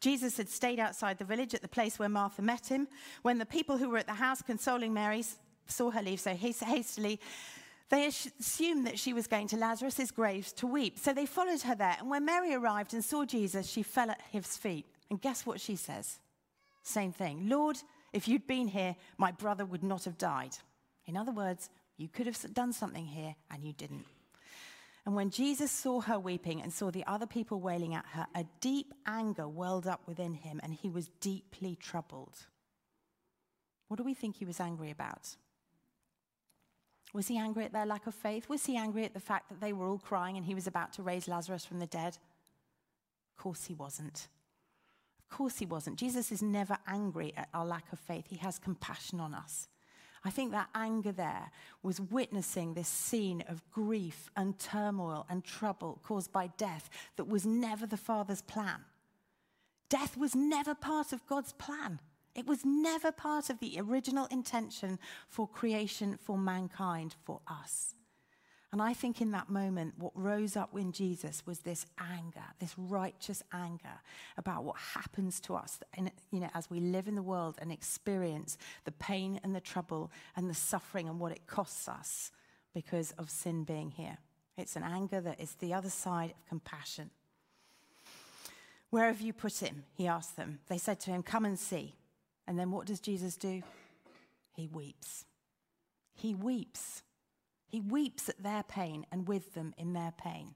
Jesus 0.00 0.36
had 0.36 0.48
stayed 0.48 0.78
outside 0.78 1.18
the 1.18 1.24
village 1.24 1.54
at 1.54 1.62
the 1.62 1.68
place 1.68 1.98
where 1.98 2.08
Martha 2.08 2.42
met 2.42 2.66
him. 2.66 2.86
When 3.22 3.38
the 3.38 3.46
people 3.46 3.78
who 3.78 3.90
were 3.90 3.98
at 3.98 4.06
the 4.06 4.14
house 4.14 4.42
consoling 4.42 4.94
Mary 4.94 5.24
saw 5.66 5.90
her 5.90 6.02
leave 6.02 6.20
so 6.20 6.34
hastily, 6.34 7.20
they 7.88 8.06
assumed 8.06 8.86
that 8.86 8.98
she 8.98 9.12
was 9.12 9.26
going 9.26 9.46
to 9.48 9.56
Lazarus' 9.56 10.10
grave 10.10 10.52
to 10.56 10.66
weep. 10.66 10.98
So 10.98 11.12
they 11.12 11.26
followed 11.26 11.62
her 11.62 11.74
there. 11.74 11.96
And 12.00 12.10
when 12.10 12.24
Mary 12.24 12.52
arrived 12.52 12.94
and 12.94 13.04
saw 13.04 13.24
Jesus, 13.24 13.68
she 13.68 13.82
fell 13.82 14.10
at 14.10 14.20
his 14.32 14.56
feet. 14.56 14.86
And 15.08 15.20
guess 15.20 15.46
what 15.46 15.60
she 15.60 15.76
says? 15.76 16.18
Same 16.82 17.12
thing. 17.12 17.48
Lord, 17.48 17.76
if 18.12 18.26
you'd 18.26 18.46
been 18.46 18.68
here, 18.68 18.96
my 19.18 19.30
brother 19.30 19.64
would 19.64 19.84
not 19.84 20.04
have 20.04 20.18
died. 20.18 20.56
In 21.06 21.16
other 21.16 21.32
words, 21.32 21.70
you 21.96 22.08
could 22.08 22.26
have 22.26 22.54
done 22.54 22.72
something 22.72 23.06
here 23.06 23.36
and 23.50 23.62
you 23.62 23.72
didn't. 23.72 24.06
And 25.04 25.14
when 25.14 25.30
Jesus 25.30 25.70
saw 25.70 26.00
her 26.00 26.18
weeping 26.18 26.60
and 26.60 26.72
saw 26.72 26.90
the 26.90 27.06
other 27.06 27.26
people 27.26 27.60
wailing 27.60 27.94
at 27.94 28.06
her, 28.06 28.26
a 28.34 28.44
deep 28.60 28.92
anger 29.06 29.46
welled 29.46 29.86
up 29.86 30.00
within 30.08 30.34
him 30.34 30.60
and 30.64 30.74
he 30.74 30.90
was 30.90 31.08
deeply 31.20 31.76
troubled. 31.76 32.34
What 33.86 33.98
do 33.98 34.02
we 34.02 34.14
think 34.14 34.36
he 34.36 34.44
was 34.44 34.58
angry 34.58 34.90
about? 34.90 35.36
Was 37.16 37.28
he 37.28 37.38
angry 37.38 37.64
at 37.64 37.72
their 37.72 37.86
lack 37.86 38.06
of 38.06 38.14
faith? 38.14 38.46
Was 38.50 38.66
he 38.66 38.76
angry 38.76 39.06
at 39.06 39.14
the 39.14 39.20
fact 39.20 39.48
that 39.48 39.58
they 39.58 39.72
were 39.72 39.86
all 39.86 39.96
crying 39.96 40.36
and 40.36 40.44
he 40.44 40.54
was 40.54 40.66
about 40.66 40.92
to 40.92 41.02
raise 41.02 41.26
Lazarus 41.26 41.64
from 41.64 41.78
the 41.78 41.86
dead? 41.86 42.18
Of 43.30 43.42
course 43.42 43.64
he 43.64 43.72
wasn't. 43.72 44.28
Of 45.18 45.34
course 45.34 45.56
he 45.56 45.64
wasn't. 45.64 45.98
Jesus 45.98 46.30
is 46.30 46.42
never 46.42 46.76
angry 46.86 47.32
at 47.34 47.48
our 47.54 47.64
lack 47.64 47.90
of 47.90 47.98
faith, 47.98 48.26
he 48.28 48.36
has 48.36 48.58
compassion 48.58 49.18
on 49.18 49.32
us. 49.32 49.68
I 50.26 50.30
think 50.30 50.52
that 50.52 50.68
anger 50.74 51.10
there 51.10 51.50
was 51.82 52.02
witnessing 52.02 52.74
this 52.74 52.88
scene 52.88 53.42
of 53.48 53.62
grief 53.70 54.28
and 54.36 54.58
turmoil 54.58 55.24
and 55.30 55.42
trouble 55.42 56.00
caused 56.02 56.32
by 56.32 56.48
death 56.58 56.90
that 57.16 57.28
was 57.28 57.46
never 57.46 57.86
the 57.86 57.96
Father's 57.96 58.42
plan. 58.42 58.84
Death 59.88 60.18
was 60.18 60.34
never 60.34 60.74
part 60.74 61.14
of 61.14 61.26
God's 61.26 61.54
plan. 61.54 61.98
It 62.36 62.46
was 62.46 62.64
never 62.64 63.10
part 63.10 63.48
of 63.48 63.60
the 63.60 63.78
original 63.80 64.26
intention 64.26 64.98
for 65.26 65.48
creation, 65.48 66.18
for 66.22 66.36
mankind, 66.36 67.14
for 67.24 67.40
us. 67.48 67.94
And 68.72 68.82
I 68.82 68.92
think 68.92 69.22
in 69.22 69.30
that 69.30 69.48
moment, 69.48 69.94
what 69.96 70.12
rose 70.14 70.54
up 70.54 70.76
in 70.76 70.92
Jesus 70.92 71.46
was 71.46 71.60
this 71.60 71.86
anger, 71.98 72.44
this 72.60 72.74
righteous 72.76 73.42
anger 73.54 74.02
about 74.36 74.64
what 74.64 74.76
happens 74.76 75.40
to 75.40 75.54
us 75.54 75.78
in, 75.96 76.10
you 76.30 76.40
know, 76.40 76.50
as 76.52 76.68
we 76.68 76.78
live 76.80 77.08
in 77.08 77.14
the 77.14 77.22
world 77.22 77.56
and 77.58 77.72
experience 77.72 78.58
the 78.84 78.92
pain 78.92 79.40
and 79.42 79.54
the 79.54 79.60
trouble 79.60 80.10
and 80.36 80.50
the 80.50 80.54
suffering 80.54 81.08
and 81.08 81.18
what 81.18 81.32
it 81.32 81.46
costs 81.46 81.88
us 81.88 82.32
because 82.74 83.12
of 83.12 83.30
sin 83.30 83.64
being 83.64 83.92
here. 83.92 84.18
It's 84.58 84.76
an 84.76 84.82
anger 84.82 85.22
that 85.22 85.40
is 85.40 85.54
the 85.54 85.72
other 85.72 85.88
side 85.88 86.32
of 86.32 86.46
compassion. 86.46 87.08
Where 88.90 89.06
have 89.06 89.22
you 89.22 89.32
put 89.32 89.62
him? 89.62 89.84
He 89.94 90.06
asked 90.06 90.36
them. 90.36 90.58
They 90.68 90.78
said 90.78 91.00
to 91.00 91.10
him, 91.10 91.22
Come 91.22 91.46
and 91.46 91.58
see. 91.58 91.94
And 92.46 92.58
then 92.58 92.70
what 92.70 92.86
does 92.86 93.00
Jesus 93.00 93.36
do? 93.36 93.62
He 94.54 94.68
weeps. 94.68 95.24
He 96.14 96.34
weeps. 96.34 97.02
He 97.68 97.80
weeps 97.80 98.28
at 98.28 98.42
their 98.42 98.62
pain 98.62 99.04
and 99.10 99.28
with 99.28 99.54
them 99.54 99.74
in 99.76 99.92
their 99.92 100.12
pain. 100.16 100.54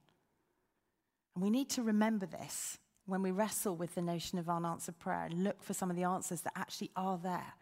And 1.35 1.43
we 1.43 1.51
need 1.51 1.69
to 1.71 1.83
remember 1.83 2.27
this 2.27 2.79
when 3.07 3.23
we 3.23 3.31
wrestle 3.31 3.77
with 3.77 3.95
the 3.95 4.03
notion 4.03 4.39
of 4.39 4.49
unanswered 4.49 4.99
prayer 4.99 5.25
and 5.25 5.45
look 5.45 5.63
for 5.63 5.75
some 5.75 5.91
of 5.91 5.97
the 5.97 6.05
answers 6.05 6.43
that 6.43 6.53
actually 6.57 6.91
are 6.97 7.19
there. 7.19 7.55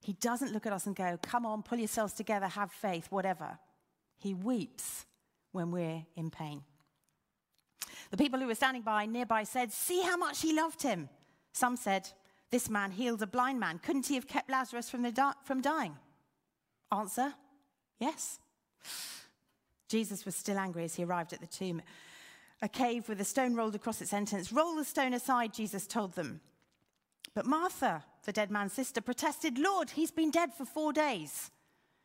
He 0.00 0.14
doesn't 0.14 0.52
look 0.52 0.66
at 0.66 0.72
us 0.72 0.86
and 0.86 0.96
go, 0.96 1.18
Come 1.22 1.44
on, 1.44 1.62
pull 1.62 1.78
yourselves 1.78 2.14
together, 2.14 2.46
have 2.46 2.70
faith, 2.70 3.08
whatever. 3.10 3.58
He 4.18 4.34
weeps 4.34 5.06
when 5.52 5.70
we're 5.70 6.04
in 6.16 6.30
pain. 6.30 6.62
The 8.10 8.16
people 8.16 8.40
who 8.40 8.46
were 8.46 8.54
standing 8.54 8.82
by 8.82 9.06
nearby 9.06 9.44
said, 9.44 9.72
See 9.72 10.02
how 10.02 10.16
much 10.16 10.40
he 10.40 10.54
loved 10.54 10.82
him. 10.82 11.08
Some 11.52 11.76
said, 11.76 12.08
This 12.50 12.68
man 12.68 12.90
healed 12.90 13.22
a 13.22 13.26
blind 13.26 13.60
man. 13.60 13.78
Couldn't 13.78 14.06
he 14.06 14.14
have 14.16 14.26
kept 14.26 14.50
Lazarus 14.50 14.90
from, 14.90 15.08
di- 15.10 15.32
from 15.44 15.60
dying? 15.60 15.96
Answer, 16.92 17.34
Yes. 18.00 18.38
Jesus 19.88 20.24
was 20.24 20.34
still 20.36 20.58
angry 20.58 20.84
as 20.84 20.94
he 20.94 21.04
arrived 21.04 21.32
at 21.32 21.40
the 21.40 21.46
tomb. 21.46 21.82
A 22.62 22.68
cave 22.68 23.08
with 23.08 23.20
a 23.20 23.24
stone 23.24 23.54
rolled 23.54 23.74
across 23.74 24.00
its 24.00 24.12
entrance. 24.12 24.52
Roll 24.52 24.76
the 24.76 24.84
stone 24.84 25.14
aside, 25.14 25.52
Jesus 25.52 25.86
told 25.86 26.14
them. 26.14 26.40
But 27.34 27.46
Martha, 27.46 28.04
the 28.24 28.32
dead 28.32 28.50
man's 28.50 28.72
sister, 28.72 29.00
protested, 29.00 29.58
Lord, 29.58 29.90
he's 29.90 30.10
been 30.10 30.30
dead 30.30 30.54
for 30.54 30.64
four 30.64 30.92
days. 30.92 31.50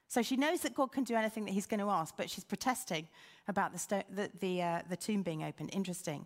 So 0.07 0.21
she 0.21 0.35
knows 0.35 0.61
that 0.61 0.75
God 0.75 0.91
can 0.91 1.03
do 1.03 1.15
anything 1.15 1.45
that 1.45 1.51
he's 1.51 1.65
going 1.67 1.79
to 1.79 1.89
ask, 1.89 2.15
but 2.17 2.29
she's 2.29 2.43
protesting 2.43 3.07
about 3.47 3.71
the, 3.71 3.79
sto- 3.79 4.03
the, 4.09 4.29
the, 4.39 4.61
uh, 4.61 4.81
the 4.89 4.97
tomb 4.97 5.23
being 5.23 5.43
opened. 5.43 5.69
Interesting. 5.73 6.25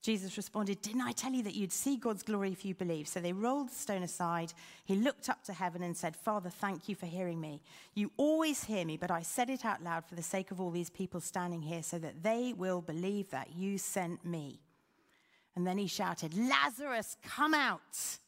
Jesus 0.00 0.36
responded, 0.36 0.80
Didn't 0.80 1.02
I 1.02 1.12
tell 1.12 1.32
you 1.32 1.42
that 1.42 1.56
you'd 1.56 1.72
see 1.72 1.96
God's 1.96 2.22
glory 2.22 2.52
if 2.52 2.64
you 2.64 2.74
believe? 2.74 3.08
So 3.08 3.20
they 3.20 3.32
rolled 3.32 3.70
the 3.70 3.74
stone 3.74 4.02
aside. 4.04 4.52
He 4.84 4.94
looked 4.94 5.28
up 5.28 5.42
to 5.44 5.52
heaven 5.52 5.82
and 5.82 5.96
said, 5.96 6.14
Father, 6.14 6.50
thank 6.50 6.88
you 6.88 6.94
for 6.94 7.06
hearing 7.06 7.40
me. 7.40 7.60
You 7.94 8.12
always 8.16 8.64
hear 8.64 8.84
me, 8.84 8.96
but 8.96 9.10
I 9.10 9.22
said 9.22 9.50
it 9.50 9.64
out 9.64 9.82
loud 9.82 10.06
for 10.06 10.14
the 10.14 10.22
sake 10.22 10.50
of 10.50 10.60
all 10.60 10.70
these 10.70 10.90
people 10.90 11.20
standing 11.20 11.62
here 11.62 11.82
so 11.82 11.98
that 11.98 12.22
they 12.22 12.54
will 12.56 12.80
believe 12.80 13.30
that 13.30 13.56
you 13.56 13.76
sent 13.76 14.24
me. 14.24 14.60
And 15.56 15.66
then 15.66 15.78
he 15.78 15.88
shouted, 15.88 16.32
Lazarus, 16.36 17.16
come 17.24 17.52
out. 17.52 18.18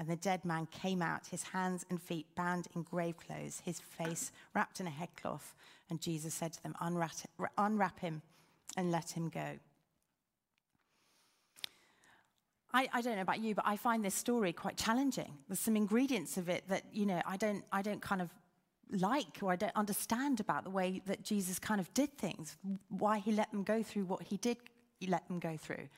And 0.00 0.08
the 0.08 0.16
dead 0.16 0.44
man 0.44 0.66
came 0.66 1.02
out, 1.02 1.26
his 1.28 1.44
hands 1.44 1.86
and 1.90 2.02
feet 2.02 2.26
bound 2.34 2.66
in 2.74 2.82
grave 2.82 3.16
clothes, 3.18 3.62
his 3.64 3.78
face 3.78 4.32
wrapped 4.54 4.80
in 4.80 4.88
a 4.88 4.90
headcloth. 4.90 5.54
And 5.88 6.00
Jesus 6.00 6.34
said 6.34 6.54
to 6.54 6.62
them, 6.62 6.74
Unwrap, 6.80 7.12
unwrap 7.56 8.00
him 8.00 8.22
and 8.76 8.90
let 8.90 9.10
him 9.10 9.28
go. 9.28 9.58
I, 12.72 12.88
I, 12.92 13.00
don't 13.00 13.16
know 13.16 13.22
about 13.22 13.40
you, 13.40 13.54
but 13.54 13.64
I 13.66 13.76
find 13.76 14.04
this 14.04 14.14
story 14.14 14.52
quite 14.52 14.76
challenging. 14.76 15.38
There's 15.48 15.58
some 15.58 15.76
ingredients 15.76 16.36
of 16.36 16.48
it 16.48 16.64
that, 16.68 16.84
you 16.92 17.04
know, 17.04 17.20
I 17.26 17.36
don't, 17.36 17.64
I 17.72 17.82
don't 17.82 18.00
kind 18.00 18.22
of 18.22 18.30
like 18.92 19.38
or 19.42 19.52
I 19.52 19.56
don't 19.56 19.74
understand 19.74 20.40
about 20.40 20.64
the 20.64 20.70
way 20.70 21.02
that 21.06 21.22
Jesus 21.24 21.58
kind 21.58 21.80
of 21.80 21.92
did 21.94 22.16
things, 22.16 22.56
why 22.88 23.18
he 23.18 23.32
let 23.32 23.50
them 23.50 23.64
go 23.64 23.82
through 23.82 24.04
what 24.04 24.22
he 24.22 24.36
did 24.36 24.58
he 25.00 25.06
let 25.06 25.26
them 25.28 25.38
go 25.38 25.56
through. 25.56 25.88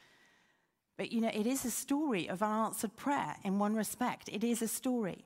But, 0.97 1.11
you 1.11 1.21
know, 1.21 1.31
it 1.33 1.47
is 1.47 1.65
a 1.65 1.71
story 1.71 2.29
of 2.29 2.43
unanswered 2.43 2.97
prayer 2.97 3.37
in 3.45 3.59
one 3.59 3.75
respect. 3.75 4.29
It 4.31 4.45
is 4.45 4.63
a 4.63 4.69
story. 4.69 5.25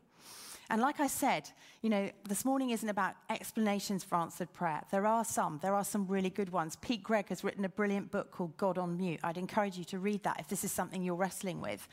And 0.68 0.80
like 0.80 0.98
I 0.98 1.06
said, 1.06 1.48
you 1.82 1.90
know, 1.90 2.10
this 2.28 2.44
morning 2.44 2.70
isn't 2.70 2.88
about 2.88 3.14
explanations 3.30 4.02
for 4.02 4.16
answered 4.16 4.52
prayer. 4.52 4.82
There 4.90 5.06
are 5.06 5.24
some. 5.24 5.60
There 5.62 5.74
are 5.74 5.84
some 5.84 6.06
really 6.08 6.30
good 6.30 6.50
ones. 6.50 6.76
Pete 6.76 7.04
Greig 7.04 7.28
has 7.28 7.44
written 7.44 7.64
a 7.64 7.68
brilliant 7.68 8.10
book 8.10 8.32
called 8.32 8.56
God 8.56 8.76
on 8.76 8.96
Mute. 8.96 9.20
I'd 9.22 9.38
encourage 9.38 9.78
you 9.78 9.84
to 9.84 9.98
read 9.98 10.24
that 10.24 10.40
if 10.40 10.48
this 10.48 10.64
is 10.64 10.72
something 10.72 11.02
you're 11.02 11.14
wrestling 11.14 11.60
with. 11.60 11.86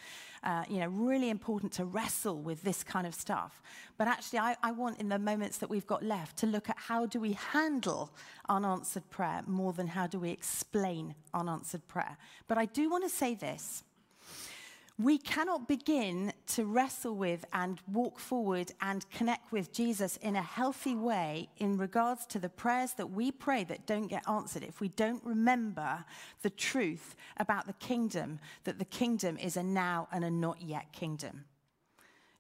Uh, 0.44 0.64
you 0.68 0.80
know, 0.80 0.88
really 0.88 1.30
important 1.30 1.72
to 1.74 1.86
wrestle 1.86 2.38
with 2.42 2.64
this 2.64 2.84
kind 2.84 3.06
of 3.06 3.14
stuff. 3.14 3.62
But 3.98 4.08
actually, 4.08 4.40
I, 4.40 4.56
I 4.64 4.72
want 4.72 5.00
in 5.00 5.08
the 5.08 5.20
moments 5.20 5.60
that 5.60 5.70
we've 5.70 5.88
got 5.88 6.04
left 6.04 6.38
to 6.38 6.48
look 6.48 6.70
at 6.70 6.78
how 6.78 7.06
do 7.06 7.20
we 7.20 7.34
handle 7.34 8.12
unanswered 8.50 9.10
prayer 9.12 9.44
more 9.46 9.72
than 9.72 9.88
how 9.88 10.08
do 10.08 10.20
we 10.20 10.32
explain 10.32 11.14
unanswered 11.34 11.88
prayer. 11.88 12.18
But 12.48 12.58
I 12.58 12.66
do 12.66 12.90
want 12.90 13.04
to 13.04 13.10
say 13.10 13.36
this 13.36 13.84
we 15.00 15.18
cannot 15.18 15.68
begin 15.68 16.32
to 16.46 16.66
wrestle 16.66 17.16
with 17.16 17.46
and 17.52 17.80
walk 17.92 18.20
forward 18.20 18.72
and 18.80 19.10
connect 19.10 19.52
with 19.52 19.74
Jesus 19.74 20.18
in 20.18 20.36
a 20.36 20.42
healthy 20.42 20.94
way 20.94 21.50
in 21.58 21.78
regards 21.78 22.28
to 22.28 22.40
the 22.40 22.50
prayers 22.50 22.94
that 22.94 23.10
we 23.10 23.32
pray 23.32 23.64
that 23.64 23.88
don't 23.88 24.08
get 24.08 24.28
answered 24.30 24.64
if 24.64 24.80
we 24.80 24.90
don't 24.90 25.24
remember 25.26 26.06
the 26.44 26.50
truth 26.52 27.16
about 27.38 27.66
the 27.66 27.74
kingdom, 27.74 28.40
that 28.66 28.78
the 28.78 28.86
kingdom 28.86 29.36
is 29.38 29.58
a 29.58 29.64
now 29.64 30.08
and 30.12 30.24
a 30.24 30.30
not 30.30 30.62
yet 30.62 30.94
kingdom. 30.94 31.46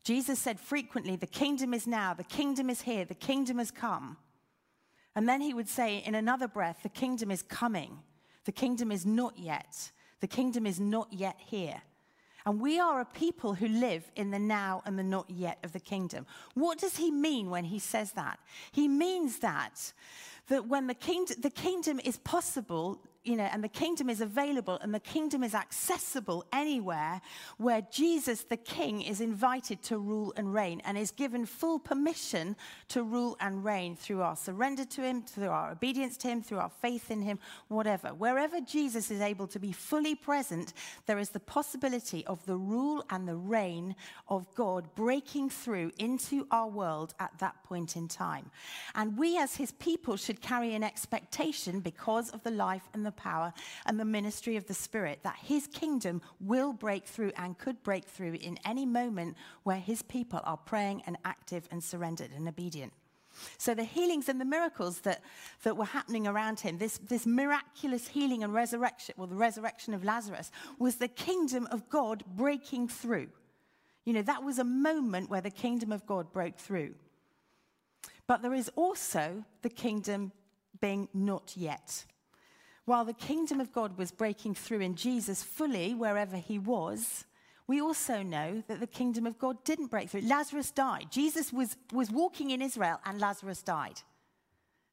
Jesus 0.03 0.37
said 0.37 0.59
frequently, 0.59 1.15
The 1.15 1.25
kingdom 1.25 1.73
is 1.73 1.87
now, 1.87 2.13
the 2.13 2.23
kingdom 2.23 2.69
is 2.69 2.81
here, 2.81 3.03
the 3.03 3.15
kingdom 3.15 3.57
has 3.57 3.71
come. 3.71 4.17
And 5.15 5.27
then 5.27 5.41
he 5.41 5.53
would 5.53 5.69
say 5.69 6.03
in 6.05 6.13
another 6.13 6.47
breath, 6.47 6.81
The 6.83 6.89
kingdom 6.89 7.31
is 7.31 7.41
coming, 7.41 7.99
the 8.45 8.51
kingdom 8.51 8.91
is 8.91 9.07
not 9.07 9.39
yet, 9.39 9.91
the 10.19 10.27
kingdom 10.27 10.67
is 10.67 10.79
not 10.79 11.11
yet 11.11 11.37
here. 11.39 11.81
And 12.45 12.59
we 12.59 12.79
are 12.79 12.99
a 12.99 13.05
people 13.05 13.53
who 13.53 13.67
live 13.67 14.11
in 14.15 14.31
the 14.31 14.39
now 14.39 14.81
and 14.85 14.99
the 14.99 15.03
not 15.03 15.29
yet 15.29 15.59
of 15.63 15.71
the 15.71 15.79
kingdom. 15.79 16.25
What 16.53 16.77
does 16.77 16.97
he 16.97 17.09
mean 17.11 17.49
when 17.49 17.65
he 17.65 17.79
says 17.79 18.11
that? 18.13 18.39
He 18.71 18.87
means 18.87 19.39
that 19.39 19.93
that 20.47 20.67
when 20.67 20.87
the 20.87 20.93
kingdom, 20.93 21.37
the 21.39 21.49
kingdom 21.49 22.01
is 22.03 22.17
possible 22.17 22.99
you 23.23 23.37
know, 23.37 23.45
and 23.45 23.63
the 23.63 23.69
kingdom 23.69 24.09
is 24.09 24.19
available 24.19 24.77
and 24.81 24.93
the 24.93 24.99
kingdom 24.99 25.43
is 25.43 25.55
accessible 25.55 26.45
anywhere 26.51 27.21
where 27.57 27.81
Jesus, 27.89 28.43
the 28.43 28.57
king, 28.57 29.01
is 29.01 29.21
invited 29.21 29.81
to 29.83 29.97
rule 29.97 30.33
and 30.35 30.53
reign 30.53 30.81
and 30.83 30.97
is 30.97 31.11
given 31.11 31.45
full 31.45 31.79
permission 31.79 32.55
to 32.89 33.01
rule 33.01 33.37
and 33.39 33.63
reign 33.63 33.95
through 33.95 34.21
our 34.21 34.35
surrender 34.35 34.83
to 34.83 35.01
him, 35.01 35.21
through 35.21 35.47
our 35.47 35.71
obedience 35.71 36.17
to 36.17 36.27
him, 36.27 36.41
through 36.41 36.59
our 36.59 36.69
faith 36.69 37.09
in 37.11 37.21
him, 37.21 37.39
whatever. 37.69 38.09
Wherever 38.09 38.59
Jesus 38.59 39.09
is 39.09 39.21
able 39.21 39.47
to 39.47 39.59
be 39.59 39.71
fully 39.71 40.15
present, 40.15 40.73
there 41.05 41.19
is 41.19 41.29
the 41.29 41.39
possibility 41.39 42.25
of 42.27 42.45
the 42.45 42.57
rule 42.57 43.05
and 43.09 43.25
the 43.25 43.35
reign 43.35 43.95
of 44.27 44.53
God 44.53 44.89
breaking 44.95 45.49
through 45.49 45.91
into 45.97 46.45
our 46.51 46.67
world 46.67 47.13
at 47.21 47.31
that 47.39 47.55
point 47.63 47.95
in 47.95 48.09
time. 48.09 48.51
And 48.95 49.17
we 49.17 49.37
as 49.37 49.55
his 49.55 49.71
people 49.73 50.17
should 50.17 50.41
carry 50.41 50.75
an 50.75 50.83
expectation 50.83 51.79
because 51.79 52.29
of 52.31 52.43
the 52.43 52.51
life 52.51 52.83
and 52.93 53.05
the 53.05 53.12
power 53.13 53.53
and 53.85 53.99
the 53.99 54.05
ministry 54.05 54.57
of 54.57 54.67
the 54.67 54.73
Spirit, 54.73 55.19
that 55.23 55.37
his 55.41 55.67
kingdom 55.67 56.21
will 56.39 56.73
break 56.73 57.05
through 57.05 57.31
and 57.37 57.57
could 57.57 57.81
break 57.83 58.05
through 58.05 58.33
in 58.33 58.59
any 58.65 58.85
moment 58.85 59.37
where 59.63 59.77
his 59.77 60.01
people 60.01 60.41
are 60.43 60.57
praying 60.57 61.03
and 61.05 61.17
active 61.23 61.67
and 61.71 61.83
surrendered 61.83 62.31
and 62.35 62.47
obedient. 62.47 62.93
So 63.57 63.73
the 63.73 63.83
healings 63.83 64.29
and 64.29 64.39
the 64.39 64.45
miracles 64.45 65.01
that, 65.01 65.23
that 65.63 65.75
were 65.75 65.85
happening 65.85 66.27
around 66.27 66.59
him, 66.59 66.77
this, 66.77 66.99
this 66.99 67.25
miraculous 67.25 68.07
healing 68.07 68.43
and 68.43 68.53
resurrection, 68.53 69.15
well, 69.17 69.27
the 69.27 69.35
resurrection 69.35 69.93
of 69.93 70.03
Lazarus, 70.03 70.51
was 70.77 70.97
the 70.97 71.07
kingdom 71.07 71.67
of 71.71 71.89
God 71.89 72.23
breaking 72.35 72.87
through. 72.87 73.29
You 74.05 74.13
know, 74.13 74.21
that 74.21 74.43
was 74.43 74.59
a 74.59 74.63
moment 74.63 75.29
where 75.29 75.41
the 75.41 75.49
kingdom 75.49 75.91
of 75.91 76.05
God 76.05 76.31
broke 76.31 76.57
through. 76.57 76.93
But 78.27 78.41
there 78.41 78.53
is 78.53 78.69
also 78.75 79.43
the 79.61 79.69
kingdom 79.69 80.31
being 80.79 81.07
not 81.13 81.53
yet. 81.55 82.05
While 82.85 83.05
the 83.05 83.13
kingdom 83.13 83.59
of 83.59 83.71
God 83.71 83.97
was 83.97 84.11
breaking 84.11 84.55
through 84.55 84.81
in 84.81 84.95
Jesus 84.95 85.41
fully 85.41 85.93
wherever 85.93 86.37
he 86.37 86.59
was, 86.59 87.25
we 87.65 87.79
also 87.79 88.21
know 88.21 88.61
that 88.67 88.79
the 88.79 88.87
kingdom 88.87 89.25
of 89.25 89.39
God 89.39 89.63
didn't 89.63 89.87
break 89.87 90.09
through. 90.09 90.21
Lazarus 90.21 90.71
died. 90.71 91.07
Jesus 91.09 91.53
was, 91.53 91.77
was 91.93 92.11
walking 92.11 92.51
in 92.51 92.61
Israel 92.61 92.99
and 93.05 93.19
Lazarus 93.19 93.61
died. 93.61 94.01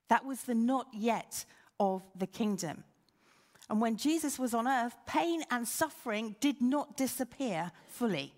That 0.09 0.25
was 0.25 0.43
the 0.43 0.55
not 0.55 0.87
yet 0.93 1.45
of 1.81 2.03
the 2.17 2.27
kingdom. 2.29 2.85
And 3.69 3.81
when 3.81 3.97
Jesus 3.97 4.39
was 4.39 4.55
on 4.55 4.69
earth, 4.69 4.95
pain 5.07 5.43
and 5.51 5.67
suffering 5.67 6.37
did 6.41 6.61
not 6.61 6.97
disappear 6.97 7.73
fully. 7.89 8.33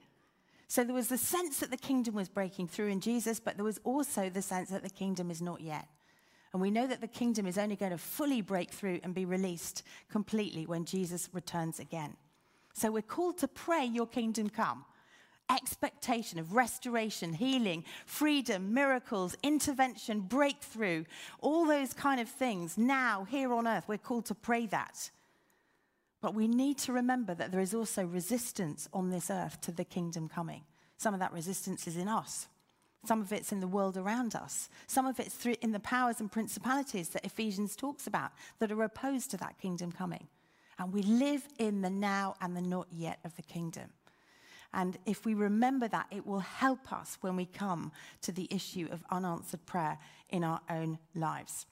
So 0.68 0.84
there 0.84 0.94
was 0.94 1.08
the 1.08 1.18
sense 1.18 1.60
that 1.60 1.70
the 1.70 1.76
kingdom 1.76 2.14
was 2.14 2.30
breaking 2.30 2.68
through 2.68 2.88
in 2.88 3.00
Jesus, 3.00 3.40
but 3.40 3.56
there 3.56 3.64
was 3.64 3.80
also 3.84 4.30
the 4.30 4.40
sense 4.40 4.70
that 4.70 4.82
the 4.82 4.90
kingdom 4.90 5.30
is 5.30 5.42
not 5.42 5.60
yet. 5.60 5.86
And 6.52 6.60
we 6.60 6.70
know 6.70 6.86
that 6.86 7.00
the 7.00 7.08
kingdom 7.08 7.46
is 7.46 7.56
only 7.56 7.76
going 7.76 7.92
to 7.92 7.98
fully 7.98 8.42
break 8.42 8.70
through 8.70 9.00
and 9.02 9.14
be 9.14 9.24
released 9.24 9.82
completely 10.10 10.66
when 10.66 10.84
Jesus 10.84 11.28
returns 11.32 11.80
again. 11.80 12.16
So 12.74 12.90
we're 12.90 13.02
called 13.02 13.38
to 13.38 13.48
pray, 13.48 13.84
Your 13.84 14.06
kingdom 14.06 14.50
come. 14.50 14.84
Expectation 15.50 16.38
of 16.38 16.54
restoration, 16.54 17.32
healing, 17.32 17.84
freedom, 18.06 18.72
miracles, 18.72 19.34
intervention, 19.42 20.20
breakthrough, 20.20 21.04
all 21.40 21.66
those 21.66 21.92
kind 21.92 22.20
of 22.20 22.28
things. 22.28 22.78
Now, 22.78 23.24
here 23.24 23.52
on 23.52 23.66
earth, 23.66 23.84
we're 23.88 23.98
called 23.98 24.26
to 24.26 24.34
pray 24.34 24.66
that. 24.66 25.10
But 26.20 26.34
we 26.34 26.48
need 26.48 26.78
to 26.78 26.92
remember 26.92 27.34
that 27.34 27.50
there 27.50 27.60
is 27.60 27.74
also 27.74 28.04
resistance 28.04 28.88
on 28.94 29.10
this 29.10 29.28
earth 29.30 29.60
to 29.62 29.72
the 29.72 29.84
kingdom 29.84 30.28
coming. 30.28 30.62
Some 30.96 31.12
of 31.12 31.20
that 31.20 31.32
resistance 31.32 31.86
is 31.86 31.96
in 31.96 32.08
us. 32.08 32.46
Some 33.04 33.20
of 33.20 33.32
it's 33.32 33.50
in 33.50 33.60
the 33.60 33.66
world 33.66 33.96
around 33.96 34.36
us. 34.36 34.68
Some 34.86 35.06
of 35.06 35.18
it's 35.18 35.34
through, 35.34 35.56
in 35.60 35.72
the 35.72 35.80
powers 35.80 36.20
and 36.20 36.30
principalities 36.30 37.08
that 37.10 37.24
Ephesians 37.24 37.74
talks 37.74 38.06
about 38.06 38.30
that 38.60 38.70
are 38.70 38.82
opposed 38.82 39.30
to 39.32 39.36
that 39.38 39.58
kingdom 39.58 39.90
coming. 39.90 40.28
And 40.78 40.92
we 40.92 41.02
live 41.02 41.46
in 41.58 41.82
the 41.82 41.90
now 41.90 42.36
and 42.40 42.56
the 42.56 42.62
not 42.62 42.86
yet 42.92 43.18
of 43.24 43.34
the 43.36 43.42
kingdom. 43.42 43.90
And 44.72 44.98
if 45.04 45.26
we 45.26 45.34
remember 45.34 45.88
that, 45.88 46.06
it 46.10 46.26
will 46.26 46.40
help 46.40 46.92
us 46.92 47.18
when 47.20 47.36
we 47.36 47.44
come 47.44 47.92
to 48.22 48.32
the 48.32 48.48
issue 48.50 48.88
of 48.90 49.04
unanswered 49.10 49.66
prayer 49.66 49.98
in 50.30 50.44
our 50.44 50.60
own 50.70 50.98
lives. 51.14 51.66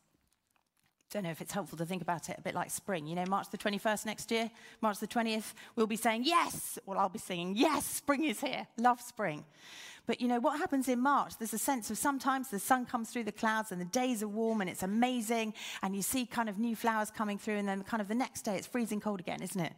Don't 1.10 1.24
know 1.24 1.30
if 1.30 1.40
it's 1.40 1.52
helpful 1.52 1.76
to 1.78 1.84
think 1.84 2.02
about 2.02 2.28
it 2.28 2.36
a 2.38 2.40
bit 2.40 2.54
like 2.54 2.70
spring. 2.70 3.08
You 3.08 3.16
know, 3.16 3.24
March 3.26 3.50
the 3.50 3.58
21st 3.58 4.06
next 4.06 4.30
year, 4.30 4.48
March 4.80 4.98
the 5.00 5.08
20th, 5.08 5.54
we'll 5.74 5.88
be 5.88 5.96
saying, 5.96 6.22
Yes! 6.24 6.78
Well, 6.86 6.98
I'll 6.98 7.08
be 7.08 7.18
singing, 7.18 7.56
Yes, 7.56 7.84
spring 7.84 8.24
is 8.24 8.40
here. 8.40 8.68
Love 8.76 9.00
spring. 9.00 9.44
But 10.06 10.20
you 10.20 10.28
know, 10.28 10.38
what 10.38 10.58
happens 10.58 10.88
in 10.88 11.00
March? 11.00 11.36
There's 11.36 11.52
a 11.52 11.58
sense 11.58 11.90
of 11.90 11.98
sometimes 11.98 12.48
the 12.48 12.60
sun 12.60 12.86
comes 12.86 13.10
through 13.10 13.24
the 13.24 13.32
clouds 13.32 13.72
and 13.72 13.80
the 13.80 13.86
days 13.86 14.22
are 14.22 14.28
warm 14.28 14.60
and 14.60 14.70
it's 14.70 14.84
amazing, 14.84 15.52
and 15.82 15.96
you 15.96 16.02
see 16.02 16.26
kind 16.26 16.48
of 16.48 16.58
new 16.58 16.76
flowers 16.76 17.10
coming 17.10 17.38
through, 17.38 17.56
and 17.56 17.68
then 17.68 17.82
kind 17.82 18.00
of 18.00 18.06
the 18.06 18.14
next 18.14 18.42
day 18.42 18.56
it's 18.56 18.68
freezing 18.68 19.00
cold 19.00 19.18
again, 19.18 19.42
isn't 19.42 19.60
it? 19.60 19.72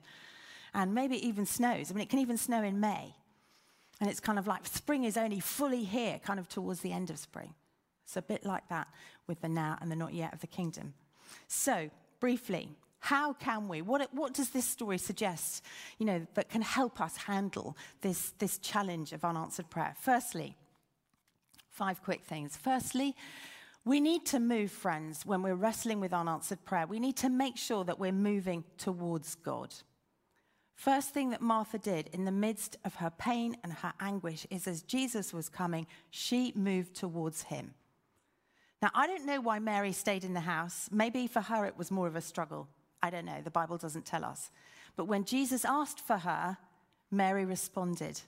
And 0.75 0.95
maybe 0.95 1.16
it 1.16 1.25
even 1.25 1.47
snows. 1.47 1.90
I 1.90 1.95
mean, 1.95 2.03
it 2.03 2.11
can 2.11 2.18
even 2.18 2.37
snow 2.37 2.62
in 2.62 2.79
May. 2.79 3.14
And 4.01 4.11
it's 4.11 4.21
kind 4.21 4.38
of 4.38 4.47
like 4.47 4.66
spring 4.66 5.05
is 5.05 5.16
only 5.16 5.40
fully 5.40 5.85
here, 5.85 6.18
kind 6.23 6.38
of 6.38 6.49
towards 6.49 6.81
the 6.81 6.92
end 6.92 7.09
of 7.09 7.18
spring. 7.18 7.55
It's 8.05 8.16
a 8.16 8.23
bit 8.23 8.45
like 8.45 8.68
that 8.68 8.88
with 9.27 9.40
the 9.40 9.49
now 9.49 9.79
and 9.81 9.90
the 9.90 9.97
not 9.97 10.12
yet 10.12 10.35
of 10.35 10.40
the 10.40 10.47
kingdom. 10.47 10.95
So, 11.49 11.90
briefly, 12.21 12.71
how 13.01 13.33
can 13.33 13.66
we? 13.66 13.83
What, 13.83 14.09
what 14.14 14.33
does 14.33 14.51
this 14.51 14.64
story 14.64 14.99
suggest, 14.99 15.64
you 15.99 16.07
know, 16.07 16.27
that 16.35 16.49
can 16.49 16.62
help 16.62 17.01
us 17.01 17.16
handle 17.16 17.77
this, 18.01 18.33
this 18.38 18.59
challenge 18.59 19.12
of 19.12 19.25
unanswered 19.25 19.71
prayer? 19.71 19.95
Firstly, 20.01 20.57
five 21.68 22.03
quick 22.03 22.23
things. 22.25 22.57
Firstly, 22.57 23.16
we 23.85 23.99
need 23.99 24.25
to 24.27 24.38
move, 24.38 24.71
friends, 24.71 25.27
when 25.27 25.42
we're 25.42 25.57
wrestling 25.57 25.99
with 25.99 26.12
unanswered 26.12 26.64
prayer. 26.64 26.87
We 26.87 27.01
need 27.01 27.16
to 27.16 27.29
make 27.29 27.57
sure 27.57 27.83
that 27.85 27.99
we're 27.99 28.12
moving 28.12 28.62
towards 28.79 29.35
God. 29.35 29.75
First 30.77 31.11
thing 31.11 31.31
that 31.31 31.40
Martha 31.40 31.79
did 31.79 32.09
in 32.12 32.25
the 32.25 32.33
midst 32.33 32.77
of 32.85 32.97
her 32.97 33.11
pain 33.11 33.57
and 33.64 33.73
her 33.73 33.92
anguish 34.01 34.47
is 34.51 34.66
as 34.68 34.83
Jesus 34.83 35.33
was 35.33 35.49
coming, 35.49 35.87
she 36.11 36.53
moved 36.55 36.95
towards 36.95 37.42
him. 37.42 37.75
Now, 38.83 38.90
I 38.95 39.07
don't 39.07 39.25
know 39.25 39.40
why 39.40 39.61
Mary 39.61 39.92
stayed 39.92 40.25
in 40.25 40.35
the 40.35 40.40
house. 40.40 40.88
Maybe 40.90 41.29
for 41.29 41.40
her 41.40 41.64
it 41.64 41.79
was 41.79 41.92
more 41.92 42.09
of 42.09 42.16
a 42.16 42.21
struggle. 42.21 42.68
I 43.01 43.11
don't 43.11 43.25
know, 43.25 43.40
the 43.42 43.51
Bible 43.51 43.79
doesn't 43.79 44.05
tell 44.05 44.25
us. 44.25 44.51
But 44.97 45.07
when 45.07 45.25
Jesus 45.25 45.64
asked 45.64 46.01
for 46.01 46.18
her, 46.18 46.59
Mary 47.11 47.45
responded. 47.45 48.21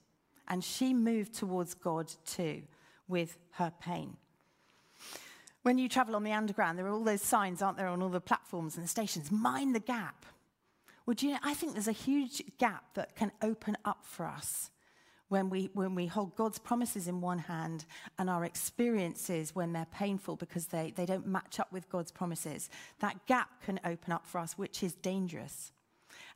And 0.46 0.62
she 0.62 0.94
moved 0.94 1.34
towards 1.34 1.74
God 1.74 2.12
too 2.24 2.62
with 3.08 3.36
her 3.52 3.72
pain. 3.80 4.16
When 5.62 5.78
you 5.78 5.88
travel 5.88 6.14
on 6.14 6.22
the 6.22 6.32
underground, 6.32 6.78
there 6.78 6.86
are 6.86 6.90
all 6.90 7.02
those 7.02 7.22
signs, 7.22 7.60
aren't 7.60 7.78
there, 7.78 7.88
on 7.88 8.02
all 8.02 8.08
the 8.08 8.20
platforms 8.20 8.76
and 8.76 8.84
the 8.84 8.88
stations? 8.88 9.32
Mind 9.32 9.74
the 9.74 9.80
gap. 9.80 10.26
Well, 11.06 11.16
you 11.18 11.32
know, 11.32 11.38
I 11.42 11.54
think 11.54 11.72
there's 11.72 11.88
a 11.88 11.92
huge 11.92 12.42
gap 12.58 12.84
that 12.94 13.16
can 13.16 13.32
open 13.42 13.76
up 13.84 14.04
for 14.04 14.26
us 14.26 14.70
when 15.34 15.50
we, 15.50 15.68
when 15.72 15.96
we 15.96 16.06
hold 16.06 16.36
God's 16.36 16.60
promises 16.60 17.08
in 17.08 17.20
one 17.20 17.40
hand 17.40 17.86
and 18.20 18.30
our 18.30 18.44
experiences 18.44 19.52
when 19.52 19.72
they're 19.72 19.88
painful 19.92 20.36
because 20.36 20.66
they, 20.66 20.92
they 20.94 21.04
don't 21.04 21.26
match 21.26 21.58
up 21.58 21.72
with 21.72 21.88
God's 21.88 22.12
promises, 22.12 22.70
that 23.00 23.26
gap 23.26 23.48
can 23.64 23.80
open 23.84 24.12
up 24.12 24.24
for 24.28 24.38
us, 24.38 24.56
which 24.56 24.84
is 24.84 24.94
dangerous. 24.94 25.72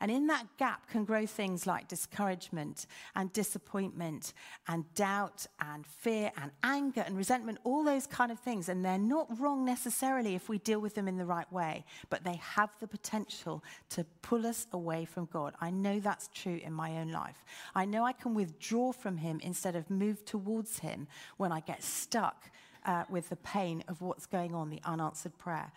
And 0.01 0.11
in 0.11 0.29
that 0.29 0.47
gap 0.59 0.89
can 0.89 1.05
grow 1.05 1.27
things 1.27 1.67
like 1.67 1.89
discouragement 1.89 2.87
and 3.17 3.33
disappointment 3.33 4.33
and 4.69 4.85
doubt 4.95 5.47
and 5.61 5.85
fear 5.87 6.31
and 6.41 6.53
anger 6.63 7.03
and 7.05 7.17
resentment, 7.17 7.59
all 7.65 7.83
those 7.83 8.07
kind 8.07 8.31
of 8.31 8.39
things. 8.39 8.69
And 8.69 8.85
they're 8.85 8.99
not 8.99 9.27
wrong 9.41 9.65
necessarily 9.65 10.35
if 10.35 10.49
we 10.49 10.59
deal 10.59 10.81
with 10.81 10.95
them 10.95 11.09
in 11.09 11.17
the 11.17 11.27
right 11.27 11.51
way, 11.53 11.85
but 12.11 12.23
they 12.23 12.37
have 12.37 12.71
the 12.81 12.87
potential 12.87 13.65
to 13.91 14.05
pull 14.23 14.47
us 14.47 14.67
away 14.73 15.05
from 15.05 15.29
God. 15.33 15.55
I 15.61 15.71
know 15.71 15.99
that's 15.99 16.29
true 16.33 16.61
in 16.63 16.73
my 16.73 16.99
own 16.99 17.11
life. 17.11 17.45
I 17.75 17.85
know 17.85 18.05
I 18.05 18.13
can 18.13 18.35
withdraw 18.35 18.93
from 18.93 19.17
Him 19.17 19.41
instead 19.43 19.75
of 19.75 19.91
move 19.91 20.25
towards 20.25 20.79
Him 20.79 21.09
when 21.39 21.51
I 21.51 21.61
get 21.61 21.83
stuck 21.83 22.51
uh, 22.85 23.05
with 23.09 23.29
the 23.29 23.37
pain 23.37 23.83
of 23.89 24.01
what's 24.01 24.27
going 24.27 24.55
on, 24.55 24.71
the 24.71 24.81
unanswered 24.85 25.37
prayer. 25.39 25.73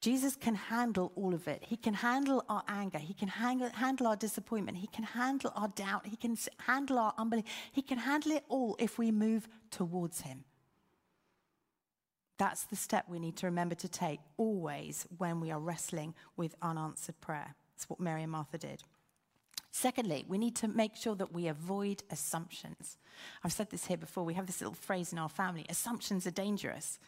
Jesus 0.00 0.36
can 0.36 0.54
handle 0.54 1.12
all 1.16 1.34
of 1.34 1.48
it. 1.48 1.64
He 1.66 1.76
can 1.76 1.94
handle 1.94 2.44
our 2.48 2.62
anger. 2.68 2.98
He 2.98 3.14
can 3.14 3.28
handle, 3.28 3.68
handle 3.70 4.06
our 4.06 4.16
disappointment. 4.16 4.78
He 4.78 4.86
can 4.86 5.02
handle 5.02 5.52
our 5.56 5.68
doubt. 5.68 6.06
He 6.06 6.16
can 6.16 6.36
handle 6.66 6.98
our 6.98 7.14
unbelief. 7.18 7.44
He 7.72 7.82
can 7.82 7.98
handle 7.98 8.32
it 8.32 8.44
all 8.48 8.76
if 8.78 8.96
we 8.96 9.10
move 9.10 9.48
towards 9.70 10.20
Him. 10.20 10.44
That's 12.38 12.62
the 12.64 12.76
step 12.76 13.06
we 13.08 13.18
need 13.18 13.36
to 13.38 13.46
remember 13.46 13.74
to 13.74 13.88
take 13.88 14.20
always 14.36 15.04
when 15.18 15.40
we 15.40 15.50
are 15.50 15.58
wrestling 15.58 16.14
with 16.36 16.54
unanswered 16.62 17.20
prayer. 17.20 17.56
That's 17.74 17.90
what 17.90 17.98
Mary 17.98 18.22
and 18.22 18.30
Martha 18.30 18.58
did. 18.58 18.84
Secondly, 19.72 20.24
we 20.28 20.38
need 20.38 20.54
to 20.56 20.68
make 20.68 20.96
sure 20.96 21.16
that 21.16 21.32
we 21.32 21.48
avoid 21.48 22.04
assumptions. 22.10 22.96
I've 23.42 23.52
said 23.52 23.70
this 23.70 23.86
here 23.86 23.96
before. 23.96 24.24
We 24.24 24.34
have 24.34 24.46
this 24.46 24.60
little 24.60 24.74
phrase 24.74 25.12
in 25.12 25.18
our 25.18 25.28
family 25.28 25.66
assumptions 25.68 26.26
are 26.26 26.32
dangerous. 26.32 27.00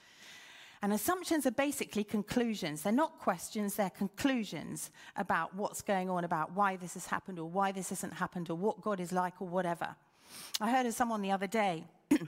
And 0.83 0.93
assumptions 0.95 1.47
are 1.47 1.51
basically 1.51 2.05
conclusions. 2.05 2.83
They're 2.83 2.93
not 2.93 3.19
questions, 3.19 3.75
they're 3.75 3.91
conclusions 3.91 4.91
about 5.17 5.55
what's 5.55 5.83
going 5.83 6.09
on, 6.09 6.25
about 6.25 6.53
why 6.53 6.77
this 6.77 6.95
has 6.95 7.07
happened 7.07 7.39
or 7.39 7.49
why 7.49 7.71
this 7.73 7.91
hasn't 7.91 8.15
happened 8.15 8.49
or 8.49 8.55
what 8.55 8.81
God 8.81 8.99
is 8.99 9.13
like 9.13 9.35
or 9.41 9.49
whatever. 9.49 9.95
I 10.61 10.71
heard 10.71 10.87
of 10.87 10.95
someone 10.95 11.21
the 11.21 11.33
other 11.33 11.47
day 11.47 11.85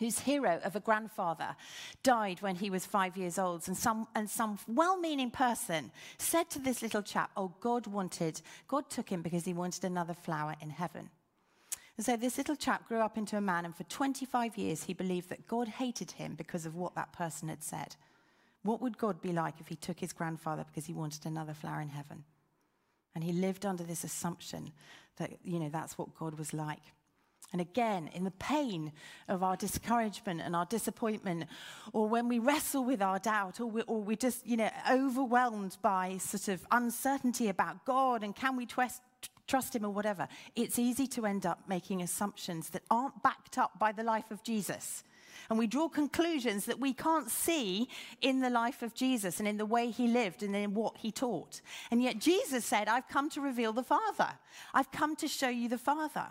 whose 0.00 0.18
hero 0.18 0.60
of 0.64 0.74
a 0.74 0.80
grandfather 0.80 1.54
died 2.02 2.42
when 2.42 2.56
he 2.56 2.70
was 2.70 2.84
five 2.84 3.16
years 3.16 3.38
old. 3.38 3.68
And 3.68 3.76
some, 3.76 4.08
and 4.16 4.28
some 4.28 4.58
well 4.66 4.98
meaning 4.98 5.30
person 5.30 5.92
said 6.18 6.50
to 6.50 6.58
this 6.58 6.82
little 6.82 7.02
chap, 7.02 7.30
Oh, 7.36 7.52
God 7.60 7.86
wanted, 7.86 8.40
God 8.66 8.90
took 8.90 9.10
him 9.10 9.22
because 9.22 9.44
he 9.44 9.52
wanted 9.52 9.84
another 9.84 10.14
flower 10.14 10.56
in 10.60 10.70
heaven. 10.70 11.10
And 12.00 12.04
so 12.06 12.16
this 12.16 12.38
little 12.38 12.56
chap 12.56 12.88
grew 12.88 13.00
up 13.00 13.18
into 13.18 13.36
a 13.36 13.42
man, 13.42 13.66
and 13.66 13.76
for 13.76 13.84
25 13.84 14.56
years 14.56 14.84
he 14.84 14.94
believed 14.94 15.28
that 15.28 15.46
God 15.46 15.68
hated 15.68 16.12
him 16.12 16.34
because 16.34 16.64
of 16.64 16.74
what 16.74 16.94
that 16.94 17.12
person 17.12 17.50
had 17.50 17.62
said. 17.62 17.94
What 18.62 18.80
would 18.80 18.96
God 18.96 19.20
be 19.20 19.34
like 19.34 19.60
if 19.60 19.68
he 19.68 19.74
took 19.74 20.00
his 20.00 20.14
grandfather 20.14 20.64
because 20.66 20.86
he 20.86 20.94
wanted 20.94 21.26
another 21.26 21.52
flower 21.52 21.78
in 21.82 21.90
heaven? 21.90 22.24
And 23.14 23.22
he 23.22 23.34
lived 23.34 23.66
under 23.66 23.84
this 23.84 24.02
assumption 24.02 24.72
that, 25.18 25.32
you 25.44 25.60
know, 25.60 25.68
that's 25.68 25.98
what 25.98 26.18
God 26.18 26.38
was 26.38 26.54
like. 26.54 26.80
And 27.52 27.60
again, 27.60 28.08
in 28.14 28.24
the 28.24 28.30
pain 28.30 28.92
of 29.28 29.42
our 29.42 29.56
discouragement 29.56 30.40
and 30.40 30.56
our 30.56 30.64
disappointment, 30.64 31.48
or 31.92 32.08
when 32.08 32.28
we 32.28 32.38
wrestle 32.38 32.82
with 32.82 33.02
our 33.02 33.18
doubt, 33.18 33.60
or, 33.60 33.66
we, 33.66 33.82
or 33.82 34.00
we're 34.00 34.16
just, 34.16 34.46
you 34.46 34.56
know, 34.56 34.70
overwhelmed 34.90 35.76
by 35.82 36.16
sort 36.16 36.48
of 36.48 36.66
uncertainty 36.70 37.48
about 37.48 37.84
God 37.84 38.24
and 38.24 38.34
can 38.34 38.56
we 38.56 38.64
trust, 38.64 39.02
trust 39.50 39.74
him 39.74 39.84
or 39.84 39.90
whatever, 39.90 40.28
it's 40.54 40.78
easy 40.78 41.06
to 41.08 41.26
end 41.26 41.44
up 41.44 41.64
making 41.68 42.00
assumptions 42.02 42.70
that 42.70 42.82
aren't 42.90 43.22
backed 43.22 43.58
up 43.58 43.78
by 43.78 43.90
the 43.90 44.04
life 44.04 44.30
of 44.30 44.42
Jesus. 44.44 45.02
And 45.48 45.58
we 45.58 45.66
draw 45.66 45.88
conclusions 45.88 46.66
that 46.66 46.78
we 46.78 46.92
can't 46.92 47.28
see 47.28 47.88
in 48.20 48.40
the 48.40 48.50
life 48.50 48.82
of 48.82 48.94
Jesus 48.94 49.40
and 49.40 49.48
in 49.48 49.56
the 49.56 49.66
way 49.66 49.90
he 49.90 50.06
lived 50.06 50.44
and 50.44 50.54
in 50.54 50.74
what 50.74 50.98
he 50.98 51.10
taught. 51.10 51.60
And 51.90 52.00
yet 52.00 52.20
Jesus 52.20 52.64
said, 52.64 52.86
I've 52.86 53.08
come 53.08 53.28
to 53.30 53.40
reveal 53.40 53.72
the 53.72 53.82
Father. 53.82 54.30
I've 54.72 54.92
come 54.92 55.16
to 55.16 55.26
show 55.26 55.48
you 55.48 55.68
the 55.68 55.78
Father. 55.78 56.26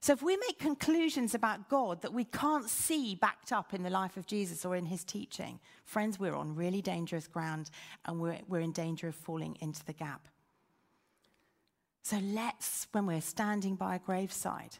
So 0.00 0.12
if 0.12 0.20
we 0.20 0.36
make 0.36 0.58
conclusions 0.58 1.32
about 1.36 1.68
God 1.68 2.02
that 2.02 2.12
we 2.12 2.24
can't 2.24 2.68
see 2.68 3.14
backed 3.14 3.52
up 3.52 3.72
in 3.72 3.84
the 3.84 3.90
life 3.90 4.16
of 4.16 4.26
Jesus 4.26 4.64
or 4.64 4.74
in 4.74 4.86
his 4.86 5.04
teaching, 5.04 5.60
friends, 5.84 6.18
we're 6.18 6.34
on 6.34 6.56
really 6.56 6.82
dangerous 6.82 7.28
ground 7.28 7.70
and 8.04 8.20
we're, 8.20 8.40
we're 8.48 8.58
in 8.58 8.72
danger 8.72 9.06
of 9.06 9.14
falling 9.14 9.56
into 9.60 9.84
the 9.84 9.92
gap. 9.92 10.26
So 12.02 12.18
let's, 12.18 12.88
when 12.92 13.06
we're 13.06 13.20
standing 13.20 13.76
by 13.76 13.96
a 13.96 13.98
graveside, 13.98 14.78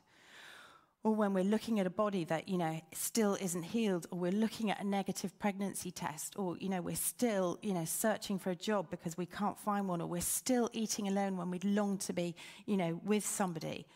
or 1.05 1.15
when 1.15 1.35
we're 1.35 1.45
looking 1.45 1.81
at 1.81 1.87
a 1.87 1.91
body 1.91 2.25
that, 2.25 2.49
you 2.49 2.59
know, 2.59 2.81
still 2.93 3.37
isn't 3.41 3.63
healed, 3.65 4.07
or 4.11 4.19
we're 4.19 4.33
looking 4.33 4.71
at 4.71 4.81
a 4.81 4.87
negative 4.87 5.37
pregnancy 5.39 5.91
test, 5.91 6.39
or, 6.39 6.57
you 6.59 6.69
know, 6.69 6.81
we're 6.81 6.95
still, 6.95 7.59
you 7.63 7.75
know, 7.75 7.85
searching 7.85 8.39
for 8.39 8.51
a 8.51 8.55
job 8.55 8.89
because 8.91 9.17
we 9.17 9.27
can't 9.27 9.59
find 9.59 9.89
one, 9.89 10.01
or 10.01 10.07
we're 10.07 10.21
still 10.21 10.71
eating 10.73 11.09
alone 11.09 11.37
when 11.37 11.51
we'd 11.51 11.65
long 11.65 11.99
to 11.99 12.13
be, 12.13 12.35
you 12.67 12.77
know, 12.77 13.01
with 13.05 13.27
somebody, 13.27 13.87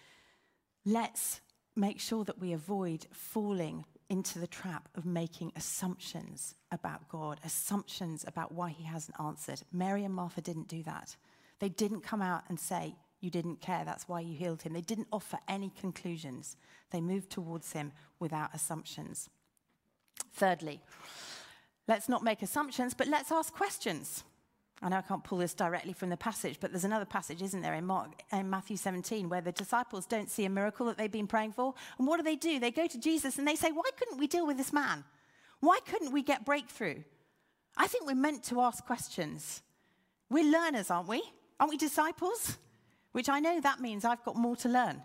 let's 0.84 1.40
make 1.76 2.00
sure 2.00 2.24
that 2.24 2.40
we 2.40 2.52
avoid 2.52 3.06
falling 3.12 3.84
into 4.08 4.38
the 4.38 4.46
trap 4.46 4.88
of 4.96 5.04
making 5.04 5.52
assumptions 5.56 6.54
about 6.72 7.08
God, 7.08 7.40
assumptions 7.44 8.24
about 8.26 8.52
why 8.52 8.70
he 8.70 8.84
hasn't 8.84 9.18
answered. 9.20 9.62
Mary 9.72 10.04
and 10.04 10.14
Martha 10.14 10.40
didn't 10.40 10.68
do 10.68 10.82
that. 10.84 11.16
They 11.58 11.68
didn't 11.68 12.02
come 12.02 12.22
out 12.22 12.44
and 12.48 12.58
say, 12.58 12.94
you 13.20 13.30
didn't 13.30 13.60
care, 13.60 13.84
that's 13.84 14.08
why 14.08 14.20
you 14.20 14.36
healed 14.36 14.62
him. 14.62 14.72
They 14.72 14.80
didn't 14.80 15.08
offer 15.12 15.38
any 15.48 15.72
conclusions. 15.80 16.56
They 16.90 17.00
moved 17.00 17.30
towards 17.30 17.72
him 17.72 17.92
without 18.18 18.54
assumptions. 18.54 19.28
Thirdly, 20.32 20.80
let's 21.88 22.08
not 22.08 22.22
make 22.22 22.42
assumptions, 22.42 22.94
but 22.94 23.08
let's 23.08 23.32
ask 23.32 23.52
questions. 23.52 24.24
I 24.82 24.90
know 24.90 24.98
I 24.98 25.02
can't 25.02 25.24
pull 25.24 25.38
this 25.38 25.54
directly 25.54 25.94
from 25.94 26.10
the 26.10 26.16
passage, 26.18 26.58
but 26.60 26.70
there's 26.70 26.84
another 26.84 27.06
passage, 27.06 27.40
isn't 27.40 27.62
there, 27.62 27.74
in, 27.74 27.86
Mark, 27.86 28.10
in 28.30 28.50
Matthew 28.50 28.76
17, 28.76 29.28
where 29.28 29.40
the 29.40 29.52
disciples 29.52 30.04
don't 30.04 30.30
see 30.30 30.44
a 30.44 30.50
miracle 30.50 30.84
that 30.86 30.98
they've 30.98 31.10
been 31.10 31.26
praying 31.26 31.52
for. 31.52 31.72
And 31.98 32.06
what 32.06 32.18
do 32.18 32.22
they 32.22 32.36
do? 32.36 32.60
They 32.60 32.70
go 32.70 32.86
to 32.86 33.00
Jesus 33.00 33.38
and 33.38 33.48
they 33.48 33.56
say, 33.56 33.72
Why 33.72 33.88
couldn't 33.96 34.18
we 34.18 34.26
deal 34.26 34.46
with 34.46 34.58
this 34.58 34.74
man? 34.74 35.04
Why 35.60 35.78
couldn't 35.86 36.12
we 36.12 36.22
get 36.22 36.44
breakthrough? 36.44 37.02
I 37.76 37.86
think 37.86 38.06
we're 38.06 38.14
meant 38.14 38.44
to 38.44 38.60
ask 38.60 38.84
questions. 38.84 39.62
We're 40.28 40.50
learners, 40.50 40.90
aren't 40.90 41.08
we? 41.08 41.22
Aren't 41.58 41.70
we 41.70 41.78
disciples? 41.78 42.58
Which 43.16 43.30
I 43.30 43.40
know 43.40 43.62
that 43.62 43.80
means 43.80 44.04
I've 44.04 44.22
got 44.24 44.36
more 44.36 44.56
to 44.56 44.68
learn. 44.68 45.00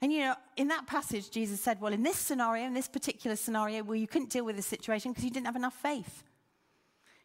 And 0.00 0.12
you 0.12 0.20
know, 0.20 0.36
in 0.56 0.68
that 0.68 0.86
passage, 0.86 1.32
Jesus 1.32 1.60
said, 1.60 1.80
Well, 1.80 1.92
in 1.92 2.04
this 2.04 2.14
scenario, 2.16 2.64
in 2.64 2.74
this 2.74 2.86
particular 2.86 3.34
scenario, 3.34 3.82
well, 3.82 3.96
you 3.96 4.06
couldn't 4.06 4.30
deal 4.30 4.44
with 4.44 4.54
the 4.54 4.62
situation 4.62 5.10
because 5.10 5.24
you 5.24 5.30
didn't 5.32 5.46
have 5.46 5.56
enough 5.56 5.74
faith. 5.74 6.22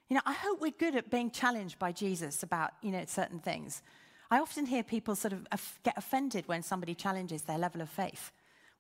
You 0.10 0.16
know, 0.16 0.24
I 0.26 0.34
hope 0.34 0.60
we're 0.60 0.72
good 0.72 0.96
at 0.96 1.12
being 1.12 1.30
challenged 1.30 1.78
by 1.78 1.92
Jesus 1.92 2.42
about, 2.42 2.72
you 2.82 2.90
know, 2.90 3.04
certain 3.06 3.38
things. 3.38 3.84
I 4.32 4.40
often 4.40 4.66
hear 4.66 4.82
people 4.82 5.16
sort 5.16 5.34
of 5.34 5.80
get 5.84 5.96
offended 5.96 6.48
when 6.48 6.64
somebody 6.64 6.96
challenges 6.96 7.44
their 7.44 7.60
level 7.60 7.80
of 7.80 7.88
faith. 7.88 8.32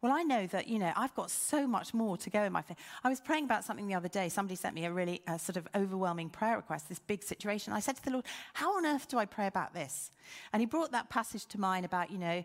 Well, 0.03 0.11
I 0.11 0.21
know 0.23 0.45
that, 0.47 0.67
you 0.67 0.79
know, 0.79 0.91
I've 0.97 1.15
got 1.15 1.31
so 1.31 1.65
much 1.65 1.93
more 1.93 2.17
to 2.17 2.29
go 2.29 2.43
in 2.43 2.51
my 2.51 2.61
faith. 2.61 2.75
I 3.05 3.09
was 3.09 3.21
praying 3.21 3.45
about 3.45 3.63
something 3.63 3.87
the 3.87 3.93
other 3.93 4.09
day. 4.09 4.27
Somebody 4.27 4.57
sent 4.57 4.75
me 4.75 4.83
a 4.83 4.91
really 4.91 5.21
uh, 5.25 5.37
sort 5.37 5.55
of 5.55 5.65
overwhelming 5.73 6.29
prayer 6.29 6.57
request, 6.57 6.89
this 6.89 6.99
big 6.99 7.23
situation. 7.23 7.71
I 7.71 7.79
said 7.79 7.95
to 7.95 8.03
the 8.03 8.11
Lord, 8.11 8.25
How 8.53 8.75
on 8.75 8.85
earth 8.85 9.07
do 9.07 9.17
I 9.17 9.23
pray 9.23 9.47
about 9.47 9.73
this? 9.73 10.11
And 10.51 10.59
He 10.59 10.65
brought 10.65 10.91
that 10.91 11.09
passage 11.09 11.45
to 11.45 11.57
mind 11.57 11.85
about, 11.85 12.11
you 12.11 12.17
know, 12.17 12.43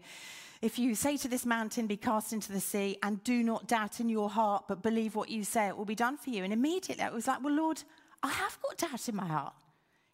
if 0.62 0.78
you 0.78 0.94
say 0.94 1.16
to 1.16 1.26
this 1.26 1.44
mountain, 1.44 1.88
be 1.88 1.96
cast 1.96 2.32
into 2.32 2.52
the 2.52 2.60
sea, 2.60 2.96
and 3.02 3.24
do 3.24 3.42
not 3.42 3.66
doubt 3.66 3.98
in 3.98 4.08
your 4.08 4.30
heart, 4.30 4.66
but 4.68 4.80
believe 4.80 5.16
what 5.16 5.28
you 5.28 5.42
say, 5.42 5.66
it 5.66 5.76
will 5.76 5.84
be 5.84 5.96
done 5.96 6.16
for 6.16 6.30
you. 6.30 6.44
And 6.44 6.52
immediately 6.52 7.04
it 7.04 7.12
was 7.12 7.26
like, 7.26 7.42
Well, 7.42 7.54
Lord, 7.54 7.82
I 8.22 8.28
have 8.28 8.56
got 8.62 8.76
doubt 8.76 9.08
in 9.08 9.16
my 9.16 9.26
heart. 9.26 9.54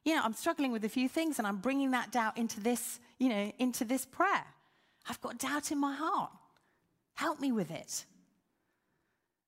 You 0.03 0.15
know, 0.15 0.23
I'm 0.25 0.33
struggling 0.33 0.73
with 0.73 0.83
a 0.87 0.89
few 0.89 1.11
things, 1.11 1.39
and 1.39 1.47
I'm 1.47 1.59
bringing 1.59 1.91
that 1.91 2.11
doubt 2.11 2.39
into 2.39 2.61
this, 2.61 3.01
you 3.19 3.29
know, 3.29 3.53
into 3.59 3.85
this 3.85 4.07
prayer. 4.07 4.47
I've 5.07 5.21
got 5.21 5.37
doubt 5.37 5.71
in 5.71 5.77
my 5.77 5.95
heart. 5.95 6.31
Help 7.15 7.41
me 7.41 7.53
with 7.53 7.71
it. 7.71 8.05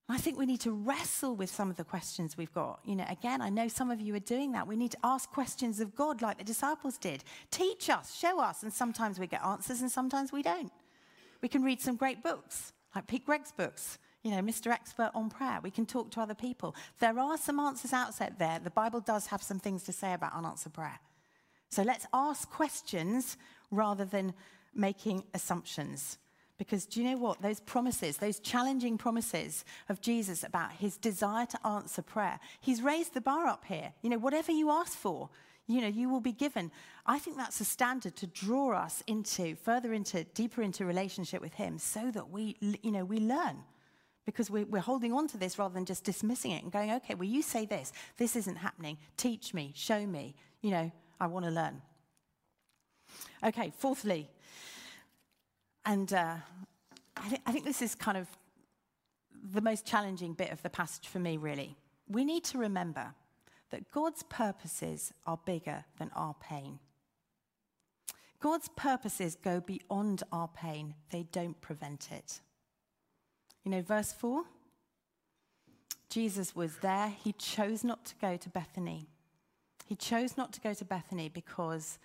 I 0.09 0.17
think 0.17 0.37
we 0.37 0.45
need 0.45 0.61
to 0.61 0.71
wrestle 0.71 1.35
with 1.35 1.49
some 1.49 1.69
of 1.69 1.75
the 1.75 1.83
questions 1.83 2.37
we've 2.37 2.53
got. 2.53 2.79
You 2.85 2.95
know, 2.95 3.05
again, 3.09 3.41
I 3.41 3.49
know 3.49 3.67
some 3.67 3.91
of 3.91 3.99
you 3.99 4.15
are 4.15 4.19
doing 4.19 4.53
that. 4.53 4.65
We 4.65 4.77
need 4.77 4.91
to 4.91 4.97
ask 5.03 5.29
questions 5.29 5.81
of 5.81 5.95
God 5.95 6.21
like 6.21 6.37
the 6.37 6.45
disciples 6.45 6.97
did. 6.97 7.25
Teach 7.51 7.89
us, 7.89 8.15
show 8.15 8.39
us, 8.39 8.63
and 8.63 8.71
sometimes 8.71 9.19
we 9.19 9.27
get 9.27 9.43
answers 9.43 9.81
and 9.81 9.91
sometimes 9.91 10.31
we 10.31 10.41
don't. 10.41 10.71
We 11.41 11.49
can 11.49 11.61
read 11.61 11.81
some 11.81 11.97
great 11.97 12.23
books, 12.23 12.71
like 12.95 13.07
Pete 13.07 13.25
Greig's 13.25 13.51
books, 13.51 13.99
you 14.23 14.31
know, 14.31 14.41
Mr. 14.41 14.71
Expert 14.71 15.11
on 15.13 15.29
Prayer. 15.29 15.59
We 15.61 15.71
can 15.71 15.85
talk 15.85 16.09
to 16.11 16.21
other 16.21 16.33
people. 16.33 16.73
There 16.99 17.19
are 17.19 17.37
some 17.37 17.59
answers 17.59 17.91
out 17.91 18.17
there. 18.39 18.59
The 18.63 18.69
Bible 18.69 19.01
does 19.01 19.27
have 19.27 19.43
some 19.43 19.59
things 19.59 19.83
to 19.83 19.91
say 19.91 20.13
about 20.13 20.33
unanswered 20.33 20.73
prayer. 20.73 20.99
So 21.69 21.83
let's 21.83 22.07
ask 22.13 22.49
questions 22.49 23.35
rather 23.71 24.05
than 24.05 24.33
making 24.73 25.25
assumptions. 25.33 26.17
Because 26.57 26.85
do 26.85 27.01
you 27.01 27.11
know 27.11 27.17
what? 27.17 27.41
Those 27.41 27.59
promises, 27.59 28.17
those 28.17 28.39
challenging 28.39 28.97
promises 28.97 29.63
of 29.89 30.01
Jesus 30.01 30.43
about 30.43 30.71
his 30.71 30.97
desire 30.97 31.45
to 31.45 31.67
answer 31.67 32.01
prayer, 32.01 32.39
he's 32.59 32.81
raised 32.81 33.13
the 33.13 33.21
bar 33.21 33.45
up 33.45 33.65
here. 33.65 33.93
You 34.01 34.09
know, 34.09 34.17
whatever 34.17 34.51
you 34.51 34.71
ask 34.71 34.93
for, 34.97 35.29
you 35.67 35.81
know, 35.81 35.87
you 35.87 36.09
will 36.09 36.21
be 36.21 36.31
given. 36.31 36.71
I 37.05 37.19
think 37.19 37.37
that's 37.37 37.61
a 37.61 37.65
standard 37.65 38.15
to 38.17 38.27
draw 38.27 38.75
us 38.75 39.03
into, 39.05 39.55
further 39.55 39.93
into, 39.93 40.23
deeper 40.23 40.61
into 40.61 40.85
relationship 40.85 41.41
with 41.41 41.53
him 41.53 41.77
so 41.77 42.09
that 42.11 42.29
we, 42.29 42.55
you 42.81 42.91
know, 42.91 43.05
we 43.05 43.19
learn. 43.19 43.57
Because 44.25 44.49
we, 44.49 44.65
we're 44.65 44.79
holding 44.79 45.13
on 45.13 45.27
to 45.29 45.37
this 45.37 45.57
rather 45.57 45.73
than 45.73 45.85
just 45.85 46.03
dismissing 46.03 46.51
it 46.51 46.63
and 46.63 46.71
going, 46.71 46.91
okay, 46.91 47.15
well, 47.15 47.27
you 47.27 47.41
say 47.41 47.65
this, 47.65 47.93
this 48.17 48.35
isn't 48.35 48.57
happening. 48.57 48.97
Teach 49.15 49.53
me, 49.53 49.71
show 49.75 50.05
me, 50.05 50.35
you 50.61 50.71
know, 50.71 50.91
I 51.19 51.27
want 51.27 51.45
to 51.45 51.51
learn. 51.51 51.81
Okay, 53.43 53.71
fourthly, 53.77 54.29
and 55.87 56.13
uh, 56.13 56.35
I, 57.15 57.29
th- 57.29 57.41
I 57.45 57.51
think 57.51 57.63
this 57.63 57.81
is 57.81 57.95
kind 57.95 58.17
of 58.17 58.27
the 59.53 59.61
most 59.61 59.85
challenging 59.85 60.33
bit 60.33 60.51
of 60.51 60.61
the 60.61 60.69
passage 60.69 61.07
for 61.07 61.19
me, 61.19 61.37
really. 61.37 61.77
We 62.09 62.25
need 62.25 62.43
to 62.45 62.57
remember 62.57 63.13
that 63.71 63.89
God's 63.91 64.23
purposes 64.23 65.13
are 65.25 65.39
bigger 65.45 65.85
than 65.97 66.11
our 66.13 66.35
pain. 66.41 66.79
God's 68.41 68.69
purposes 68.75 69.37
go 69.41 69.61
beyond 69.61 70.23
our 70.31 70.49
pain, 70.49 70.93
they 71.09 71.23
don't 71.31 71.59
prevent 71.61 72.09
it. 72.11 72.41
You 73.63 73.71
know, 73.71 73.81
verse 73.81 74.11
4 74.11 74.43
Jesus 76.09 76.55
was 76.55 76.77
there. 76.77 77.13
He 77.21 77.33
chose 77.33 77.83
not 77.83 78.05
to 78.05 78.15
go 78.21 78.37
to 78.37 78.49
Bethany. 78.49 79.07
He 79.85 79.95
chose 79.95 80.37
not 80.37 80.53
to 80.53 80.61
go 80.61 80.73
to 80.73 80.85
Bethany 80.85 81.27
because 81.27 81.99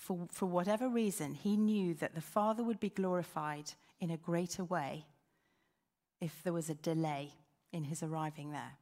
for, 0.00 0.26
for 0.32 0.46
whatever 0.46 0.88
reason, 0.88 1.34
he 1.34 1.58
knew 1.58 1.92
that 1.94 2.14
the 2.14 2.22
Father 2.22 2.64
would 2.64 2.80
be 2.80 2.88
glorified 2.88 3.72
in 4.00 4.10
a 4.10 4.16
greater 4.16 4.64
way 4.64 5.04
if 6.22 6.42
there 6.42 6.54
was 6.54 6.70
a 6.70 6.74
delay 6.74 7.34
in 7.70 7.84
his 7.84 8.02
arriving 8.02 8.50
there. 8.50 8.78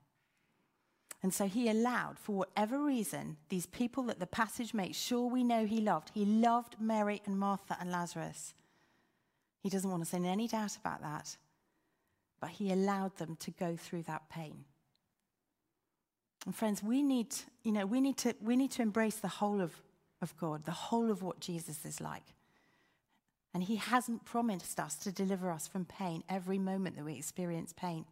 And 1.20 1.35
so 1.35 1.46
he 1.48 1.68
allowed, 1.68 2.20
for 2.20 2.37
whatever 2.37 2.78
reason, 2.78 3.37
these 3.48 3.66
people 3.66 4.04
that 4.04 4.20
the 4.20 4.28
passage 4.28 4.72
makes 4.72 4.96
sure 4.96 5.28
we 5.28 5.42
know 5.42 5.66
he 5.66 5.81
loved. 5.81 6.12
He 6.14 6.24
loved 6.24 6.76
Mary 6.78 7.20
and 7.26 7.37
Martha 7.37 7.76
and 7.81 7.90
Lazarus. 7.90 8.54
He 9.61 9.68
doesn't 9.68 9.90
want 9.90 10.02
us 10.02 10.14
in 10.14 10.24
any 10.24 10.46
doubt 10.46 10.76
about 10.76 11.02
that. 11.02 11.37
But 12.40 12.50
he 12.50 12.70
allowed 12.70 13.16
them 13.16 13.35
to 13.40 13.50
go 13.50 13.74
through 13.74 14.02
that 14.04 14.31
pain. 14.31 14.64
And 16.46 16.54
friends, 16.54 16.81
we 16.81 17.02
need, 17.02 17.35
you 17.64 17.72
know, 17.72 17.87
we 17.87 18.00
need 18.00 18.18
to, 18.18 18.37
we 18.40 18.54
need 18.54 18.70
to 18.72 18.83
embrace 18.83 19.16
the 19.16 19.26
whole 19.26 19.61
of, 19.61 19.74
of 20.20 20.37
God, 20.37 20.64
the 20.64 20.72
whole 20.72 21.11
of 21.11 21.22
what 21.22 21.40
Jesus 21.40 21.85
is 21.85 22.00
like. 22.00 22.35
And 23.54 23.62
he 23.62 23.76
hasn't 23.76 24.24
promised 24.24 24.78
us 24.78 24.94
to 24.96 25.12
deliver 25.12 25.50
us 25.50 25.66
from 25.66 25.85
pain 25.85 26.22
every 26.28 26.59
moment 26.59 26.96
that 26.96 27.04
we 27.04 27.14
experience 27.14 27.72
pain. 27.72 28.04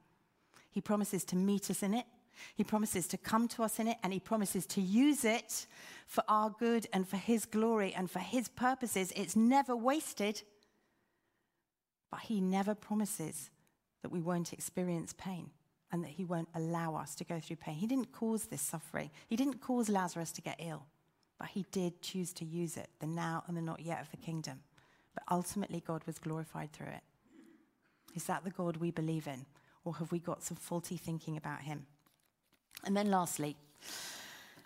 He 0.70 0.80
promises 0.80 1.24
to 1.26 1.36
meet 1.36 1.70
us 1.70 1.82
in 1.82 1.94
it. 1.94 2.06
He 2.54 2.64
promises 2.64 3.06
to 3.08 3.16
come 3.16 3.48
to 3.48 3.62
us 3.62 3.78
in 3.78 3.88
it, 3.88 3.96
and 4.02 4.12
he 4.12 4.20
promises 4.20 4.66
to 4.66 4.80
use 4.80 5.24
it 5.24 5.66
for 6.06 6.22
our 6.28 6.50
good 6.50 6.86
and 6.92 7.08
for 7.08 7.16
his 7.16 7.46
glory 7.46 7.94
and 7.94 8.10
for 8.10 8.18
his 8.18 8.48
purposes. 8.48 9.12
It's 9.16 9.34
never 9.34 9.74
wasted, 9.74 10.42
but 12.10 12.20
he 12.20 12.40
never 12.40 12.74
promises 12.74 13.50
that 14.02 14.10
we 14.10 14.20
won't 14.20 14.52
experience 14.52 15.14
pain 15.16 15.50
and 15.90 16.04
that 16.04 16.10
he 16.10 16.24
won't 16.24 16.48
allow 16.54 16.94
us 16.94 17.14
to 17.14 17.24
go 17.24 17.40
through 17.40 17.56
pain. 17.56 17.76
He 17.76 17.86
didn't 17.86 18.12
cause 18.12 18.46
this 18.46 18.60
suffering, 18.62 19.10
he 19.28 19.36
didn't 19.36 19.60
cause 19.60 19.88
Lazarus 19.88 20.32
to 20.32 20.42
get 20.42 20.56
ill, 20.58 20.86
but 21.38 21.48
he 21.48 21.66
did 21.70 22.00
choose 22.02 22.32
to 22.34 22.44
use 22.44 22.76
it, 22.76 22.88
the 23.00 23.06
now 23.06 23.44
and 23.46 23.56
the 23.56 23.62
not 23.62 23.80
yet 23.80 24.00
of 24.00 24.10
the 24.10 24.16
kingdom. 24.16 24.60
But 25.14 25.24
ultimately, 25.30 25.82
God 25.86 26.02
was 26.06 26.18
glorified 26.18 26.72
through 26.72 26.88
it. 26.88 27.02
Is 28.14 28.24
that 28.24 28.44
the 28.44 28.50
God 28.50 28.78
we 28.78 28.90
believe 28.90 29.26
in? 29.26 29.44
Or 29.84 29.94
have 29.96 30.12
we 30.12 30.18
got 30.18 30.42
some 30.42 30.56
faulty 30.56 30.96
thinking 30.96 31.36
about 31.36 31.62
him? 31.62 31.86
And 32.84 32.96
then 32.96 33.10
lastly, 33.10 33.56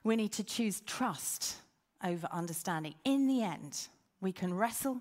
we 0.03 0.17
need 0.17 0.33
to 0.33 0.45
choose 0.45 0.81
trust 0.81 1.57
over 2.05 2.29
understanding. 2.33 2.95
In 3.05 3.27
the 3.27 3.43
end, 3.43 3.89
we 4.21 4.33
can 4.33 4.55
wrestle, 4.55 5.01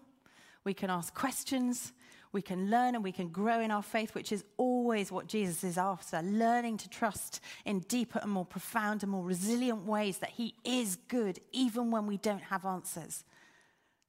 we 0.63 0.73
can 0.73 0.89
ask 0.89 1.13
questions, 1.13 1.93
we 2.32 2.42
can 2.42 2.70
learn 2.70 2.96
and 2.96 3.04
we 3.04 3.12
can 3.12 3.30
grow 3.30 3.60
in 3.60 3.72
our 3.72 3.82
faith, 3.82 4.13
which 4.13 4.32
is 4.32 4.44
always 4.58 5.12
what 5.12 5.28
Jesus 5.28 5.63
is 5.63 5.78
after 5.78 6.22
learning 6.22 6.78
to 6.78 6.89
trust 6.89 7.39
in 7.65 7.80
deeper 7.82 8.20
and 8.20 8.32
more 8.32 8.46
profound 8.46 9.02
and 9.02 9.12
more 9.12 9.24
resilient 9.24 9.86
ways 9.86 10.20
that 10.20 10.30
He 10.32 10.54
is 10.63 10.96
good, 11.08 11.39
even 11.52 11.89
when 11.89 12.06
we 12.06 12.18
don't 12.18 12.44
have 12.44 12.65
answers. 12.65 13.24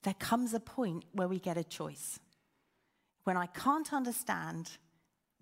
There 0.02 0.14
comes 0.14 0.52
a 0.52 0.60
point 0.60 1.04
where 1.12 1.28
we 1.28 1.38
get 1.38 1.56
a 1.56 1.64
choice. 1.64 2.20
When 3.24 3.36
I 3.36 3.46
can't 3.46 3.92
understand, 3.92 4.70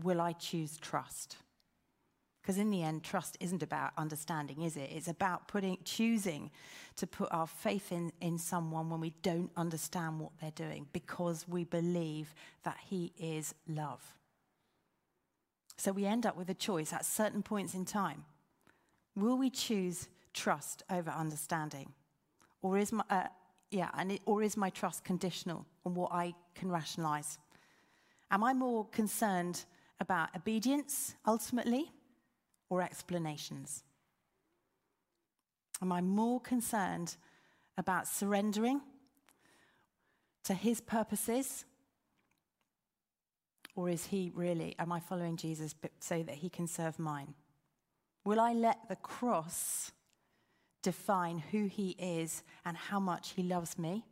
will 0.03 0.21
I 0.21 0.33
choose 0.33 0.77
trust? 0.79 1.37
Because 2.49 2.61
in 2.61 2.71
the 2.71 2.83
end, 2.83 3.03
trust 3.03 3.37
isn't 3.41 3.63
about 3.63 3.93
understanding, 3.99 4.63
is 4.63 4.79
it? 4.79 4.89
It's 4.91 5.07
about 5.07 5.49
putting, 5.49 5.77
choosing 5.85 6.51
to 6.97 7.07
put 7.07 7.29
our 7.31 7.47
faith 7.47 7.93
in, 7.93 8.11
in 8.23 8.39
someone 8.39 8.89
when 8.89 9.01
we 9.01 9.13
don't 9.23 9.51
understand 9.55 10.19
what 10.19 10.31
they're 10.41 10.51
doing 10.53 10.87
because 10.95 11.47
we 11.47 11.65
believe 11.65 12.35
that 12.63 12.79
He 12.89 13.13
is 13.19 13.55
love. 13.69 14.03
So 15.77 15.93
we 15.93 16.07
end 16.07 16.25
up 16.25 16.39
with 16.39 16.49
a 16.49 16.55
choice 16.55 16.91
at 16.95 17.05
certain 17.05 17.43
points 17.43 17.75
in 17.75 17.85
time. 17.85 18.25
Will 19.15 19.37
we 19.37 19.51
choose 19.51 20.09
trust 20.33 20.83
over 20.89 21.11
understanding? 21.11 21.93
Or 22.63 22.79
is 22.79 22.93
my, 22.93 23.05
uh, 23.11 23.25
yeah, 23.71 23.91
and 23.93 24.13
it, 24.13 24.23
or 24.25 24.43
is 24.43 24.57
my 24.57 24.71
trust 24.71 25.05
conditional 25.05 25.67
on 25.85 25.95
what 25.95 26.13
I 26.13 26.33
can 26.55 26.71
rationalize? 26.71 27.37
Am 28.31 28.43
I 28.43 28.55
more 28.55 28.87
concerned 28.87 29.67
about 30.01 30.35
obedience 30.35 31.15
ultimately 31.27 31.93
or 32.71 32.83
explanations? 32.83 33.83
Am 35.81 35.93
I 35.93 36.01
more 36.01 36.41
concerned 36.41 37.17
about 37.77 38.09
surrendering 38.09 38.81
to 40.45 40.55
his 40.55 40.81
purposes? 40.81 41.65
Or 43.77 43.89
is 43.89 44.07
he 44.07 44.33
really, 44.35 44.75
am 44.79 44.91
I 44.91 44.99
following 44.99 45.37
Jesus 45.37 45.75
so 46.01 46.23
that 46.23 46.37
he 46.37 46.49
can 46.49 46.67
serve 46.67 46.99
mine? 46.99 47.35
Will 48.25 48.41
I 48.41 48.53
let 48.53 48.89
the 48.89 48.97
cross 48.97 49.93
define 50.83 51.39
who 51.39 51.67
he 51.67 51.91
is 51.91 52.43
and 52.65 52.77
how 52.77 52.99
much 52.99 53.31
he 53.37 53.43
loves 53.43 53.79
me? 53.79 54.05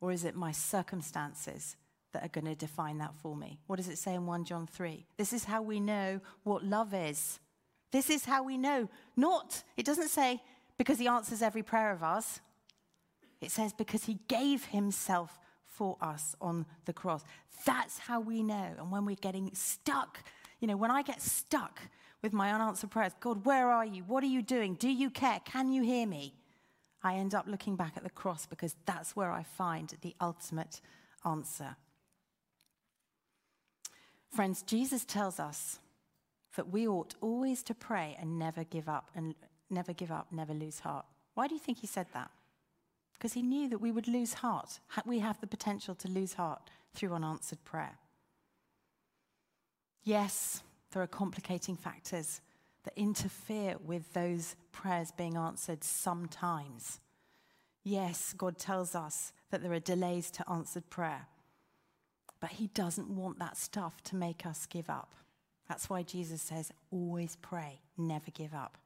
Or 0.00 0.12
is 0.12 0.24
it 0.24 0.36
my 0.36 0.52
circumstances 0.52 1.76
that 2.12 2.24
are 2.24 2.28
going 2.28 2.44
to 2.44 2.54
define 2.54 2.98
that 2.98 3.14
for 3.16 3.34
me? 3.34 3.58
What 3.66 3.76
does 3.76 3.88
it 3.88 3.98
say 3.98 4.14
in 4.14 4.26
1 4.26 4.44
John 4.44 4.66
3? 4.66 5.06
This 5.16 5.32
is 5.32 5.44
how 5.44 5.62
we 5.62 5.80
know 5.80 6.20
what 6.44 6.64
love 6.64 6.94
is. 6.94 7.40
This 7.92 8.10
is 8.10 8.24
how 8.24 8.42
we 8.42 8.58
know. 8.58 8.88
Not, 9.16 9.62
it 9.76 9.86
doesn't 9.86 10.08
say 10.08 10.42
because 10.78 10.98
he 10.98 11.06
answers 11.06 11.42
every 11.42 11.62
prayer 11.62 11.92
of 11.92 12.02
ours. 12.02 12.40
It 13.40 13.50
says 13.50 13.72
because 13.72 14.04
he 14.04 14.18
gave 14.28 14.64
himself 14.66 15.38
for 15.66 15.96
us 16.00 16.34
on 16.40 16.66
the 16.86 16.92
cross. 16.92 17.22
That's 17.64 17.98
how 17.98 18.20
we 18.20 18.42
know. 18.42 18.70
And 18.78 18.90
when 18.90 19.04
we're 19.04 19.16
getting 19.16 19.50
stuck, 19.54 20.18
you 20.60 20.68
know, 20.68 20.76
when 20.76 20.90
I 20.90 21.02
get 21.02 21.20
stuck 21.20 21.80
with 22.22 22.32
my 22.32 22.52
unanswered 22.52 22.90
prayers, 22.90 23.12
God, 23.20 23.44
where 23.44 23.68
are 23.68 23.84
you? 23.84 24.04
What 24.04 24.22
are 24.22 24.28
you 24.28 24.42
doing? 24.42 24.74
Do 24.74 24.88
you 24.88 25.10
care? 25.10 25.40
Can 25.44 25.72
you 25.72 25.82
hear 25.82 26.06
me? 26.06 26.34
I 27.02 27.14
end 27.16 27.34
up 27.34 27.46
looking 27.48 27.74
back 27.74 27.94
at 27.96 28.04
the 28.04 28.10
cross 28.10 28.46
because 28.46 28.76
that's 28.86 29.16
where 29.16 29.32
I 29.32 29.42
find 29.42 29.92
the 30.02 30.14
ultimate 30.20 30.80
answer. 31.26 31.76
Friends, 34.30 34.62
Jesus 34.62 35.04
tells 35.04 35.40
us 35.40 35.78
that 36.56 36.70
we 36.70 36.86
ought 36.86 37.14
always 37.20 37.62
to 37.64 37.74
pray 37.74 38.16
and 38.20 38.38
never 38.38 38.64
give 38.64 38.88
up 38.88 39.10
and 39.14 39.34
never 39.70 39.92
give 39.92 40.10
up, 40.10 40.28
never 40.30 40.52
lose 40.52 40.80
heart. 40.80 41.06
Why 41.34 41.48
do 41.48 41.54
you 41.54 41.60
think 41.60 41.78
he 41.78 41.86
said 41.86 42.06
that? 42.12 42.30
Because 43.14 43.32
he 43.32 43.42
knew 43.42 43.68
that 43.68 43.80
we 43.80 43.92
would 43.92 44.08
lose 44.08 44.34
heart. 44.34 44.80
We 45.06 45.20
have 45.20 45.40
the 45.40 45.46
potential 45.46 45.94
to 45.94 46.08
lose 46.08 46.34
heart 46.34 46.60
through 46.94 47.14
unanswered 47.14 47.64
prayer. 47.64 47.96
Yes, 50.04 50.62
there 50.90 51.02
are 51.02 51.06
complicating 51.06 51.76
factors 51.76 52.40
that 52.84 52.92
interfere 52.96 53.76
with 53.82 54.12
those 54.12 54.56
prayers 54.72 55.12
being 55.12 55.36
answered 55.36 55.84
sometimes. 55.84 56.98
Yes, 57.84 58.34
God 58.36 58.58
tells 58.58 58.94
us 58.94 59.32
that 59.50 59.62
there 59.62 59.72
are 59.72 59.80
delays 59.80 60.30
to 60.32 60.50
answered 60.50 60.90
prayer, 60.90 61.28
but 62.40 62.50
He 62.50 62.66
doesn't 62.66 63.08
want 63.08 63.38
that 63.38 63.56
stuff 63.56 64.02
to 64.04 64.16
make 64.16 64.44
us 64.44 64.66
give 64.66 64.90
up. 64.90 65.14
That's 65.72 65.88
why 65.88 66.02
Jesus 66.02 66.42
says, 66.42 66.70
always 66.90 67.38
pray, 67.40 67.80
never 67.96 68.30
give 68.30 68.52
up. 68.52 68.76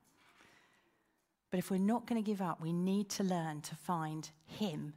But 1.51 1.59
if 1.59 1.68
we're 1.68 1.79
not 1.79 2.07
going 2.07 2.22
to 2.22 2.25
give 2.25 2.40
up, 2.40 2.61
we 2.61 2.72
need 2.72 3.09
to 3.11 3.25
learn 3.25 3.61
to 3.62 3.75
find 3.75 4.31
Him 4.46 4.92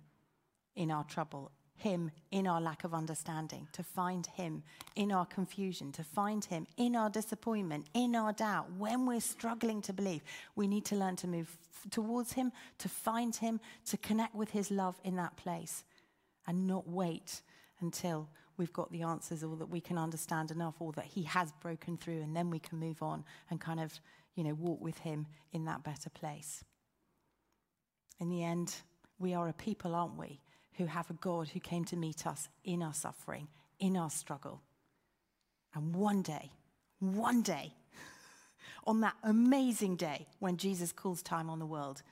in 0.75 0.91
our 0.91 1.04
trouble, 1.04 1.49
Him 1.78 2.12
in 2.30 2.45
our 2.45 2.62
lack 2.62 2.84
of 2.84 2.93
understanding, 2.93 3.67
to 3.71 3.82
find 3.82 4.28
Him 4.28 4.62
in 4.95 5.12
our 5.12 5.25
confusion, 5.25 5.91
to 5.93 6.04
find 6.04 6.45
Him 6.45 6.67
in 6.78 6.95
our 6.95 7.10
disappointment, 7.10 7.88
in 7.95 8.15
our 8.15 8.34
doubt. 8.34 8.67
When 8.78 9.08
we're 9.08 9.19
struggling 9.19 9.82
to 9.82 9.91
believe, 9.91 10.21
we 10.56 10.67
need 10.67 10.86
to 10.86 10.95
learn 10.95 11.15
to 11.15 11.28
move 11.28 11.58
towards 11.89 12.34
Him, 12.34 12.52
to 12.78 12.88
find 12.88 13.36
Him, 13.36 13.60
to 13.88 13.97
connect 13.97 14.36
with 14.36 14.52
His 14.52 14.69
love 14.69 14.99
in 15.04 15.15
that 15.15 15.38
place, 15.38 15.84
and 16.45 16.67
not 16.67 16.88
wait 16.88 17.41
until 17.80 18.30
we've 18.60 18.74
got 18.74 18.91
the 18.91 19.02
answers 19.02 19.43
or 19.43 19.56
that 19.56 19.69
we 19.69 19.80
can 19.80 19.98
understand 19.98 20.52
enough 20.52 20.76
or 20.80 20.91
that 20.91 21.06
he 21.06 21.24
has 21.24 21.52
broken 21.62 21.98
through 21.98 22.22
and 22.22 22.36
then 22.36 22.52
we 22.52 22.60
can 22.60 22.78
move 22.78 23.02
on 23.02 23.24
and 23.50 23.60
kind 23.60 23.80
of, 23.80 24.00
you 24.36 24.43
know, 24.43 24.54
walk 24.54 24.82
with 24.82 25.00
him 25.00 25.26
in 25.54 25.65
that 25.65 25.84
better 25.84 26.10
place. 26.10 26.63
In 28.19 28.30
the 28.30 28.43
end, 28.43 28.76
we 29.17 29.34
are 29.34 29.48
a 29.48 29.54
people, 29.54 29.95
aren't 29.95 30.17
we, 30.17 30.41
who 30.74 30.86
have 30.86 31.10
a 31.10 31.13
God 31.13 31.48
who 31.48 31.60
came 31.60 31.86
to 31.86 31.95
meet 31.95 32.28
us 32.28 32.50
in 32.65 32.84
our 32.84 32.93
suffering, 32.93 33.48
in 33.80 33.95
our 33.95 34.10
struggle. 34.10 34.62
And 35.74 35.95
one 35.95 36.22
day, 36.22 36.52
one 37.00 37.41
day, 37.41 37.74
on 38.86 39.00
that 39.02 39.15
amazing 39.24 39.95
day 39.95 40.28
when 40.39 40.58
Jesus 40.58 40.91
calls 40.91 41.24
time 41.24 41.50
on 41.50 41.60
the 41.60 41.65
world, 41.65 42.04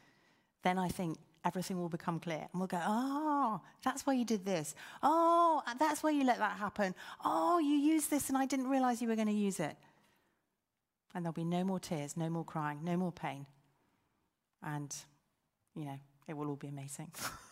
then 0.64 0.78
I 0.78 0.88
think 0.88 1.18
everything 1.48 1.80
will 1.80 1.90
become 1.90 2.20
clear. 2.20 2.48
And 2.52 2.60
we'll 2.60 2.68
go, 2.68 2.82
oh, 2.86 3.62
that's 3.84 4.06
why 4.06 4.14
you 4.14 4.26
did 4.26 4.46
this. 4.46 4.76
Oh, 5.02 5.62
that's 5.80 6.04
why 6.04 6.12
you 6.12 6.24
let 6.26 6.40
that 6.40 6.58
happen. 6.58 6.94
Oh, 7.24 7.58
you 7.60 7.74
used 7.74 8.10
this 8.10 8.30
and 8.30 8.38
I 8.38 8.46
didn't 8.46 8.68
realize 8.68 9.02
you 9.02 9.08
were 9.08 9.16
going 9.16 9.30
to 9.30 9.34
use 9.34 9.60
it. 9.60 9.76
And 11.16 11.24
there'll 11.24 11.34
be 11.34 11.46
no 11.46 11.64
more 11.64 11.80
tears, 11.80 12.18
no 12.18 12.30
more 12.30 12.44
crying, 12.44 12.80
no 12.84 12.98
more 12.98 13.12
pain. 13.12 13.46
And, 14.62 14.94
you 15.76 15.86
know, 15.86 16.00
it 16.28 16.36
will 16.36 16.50
all 16.50 16.56
be 16.56 16.68
amazing. 16.68 17.12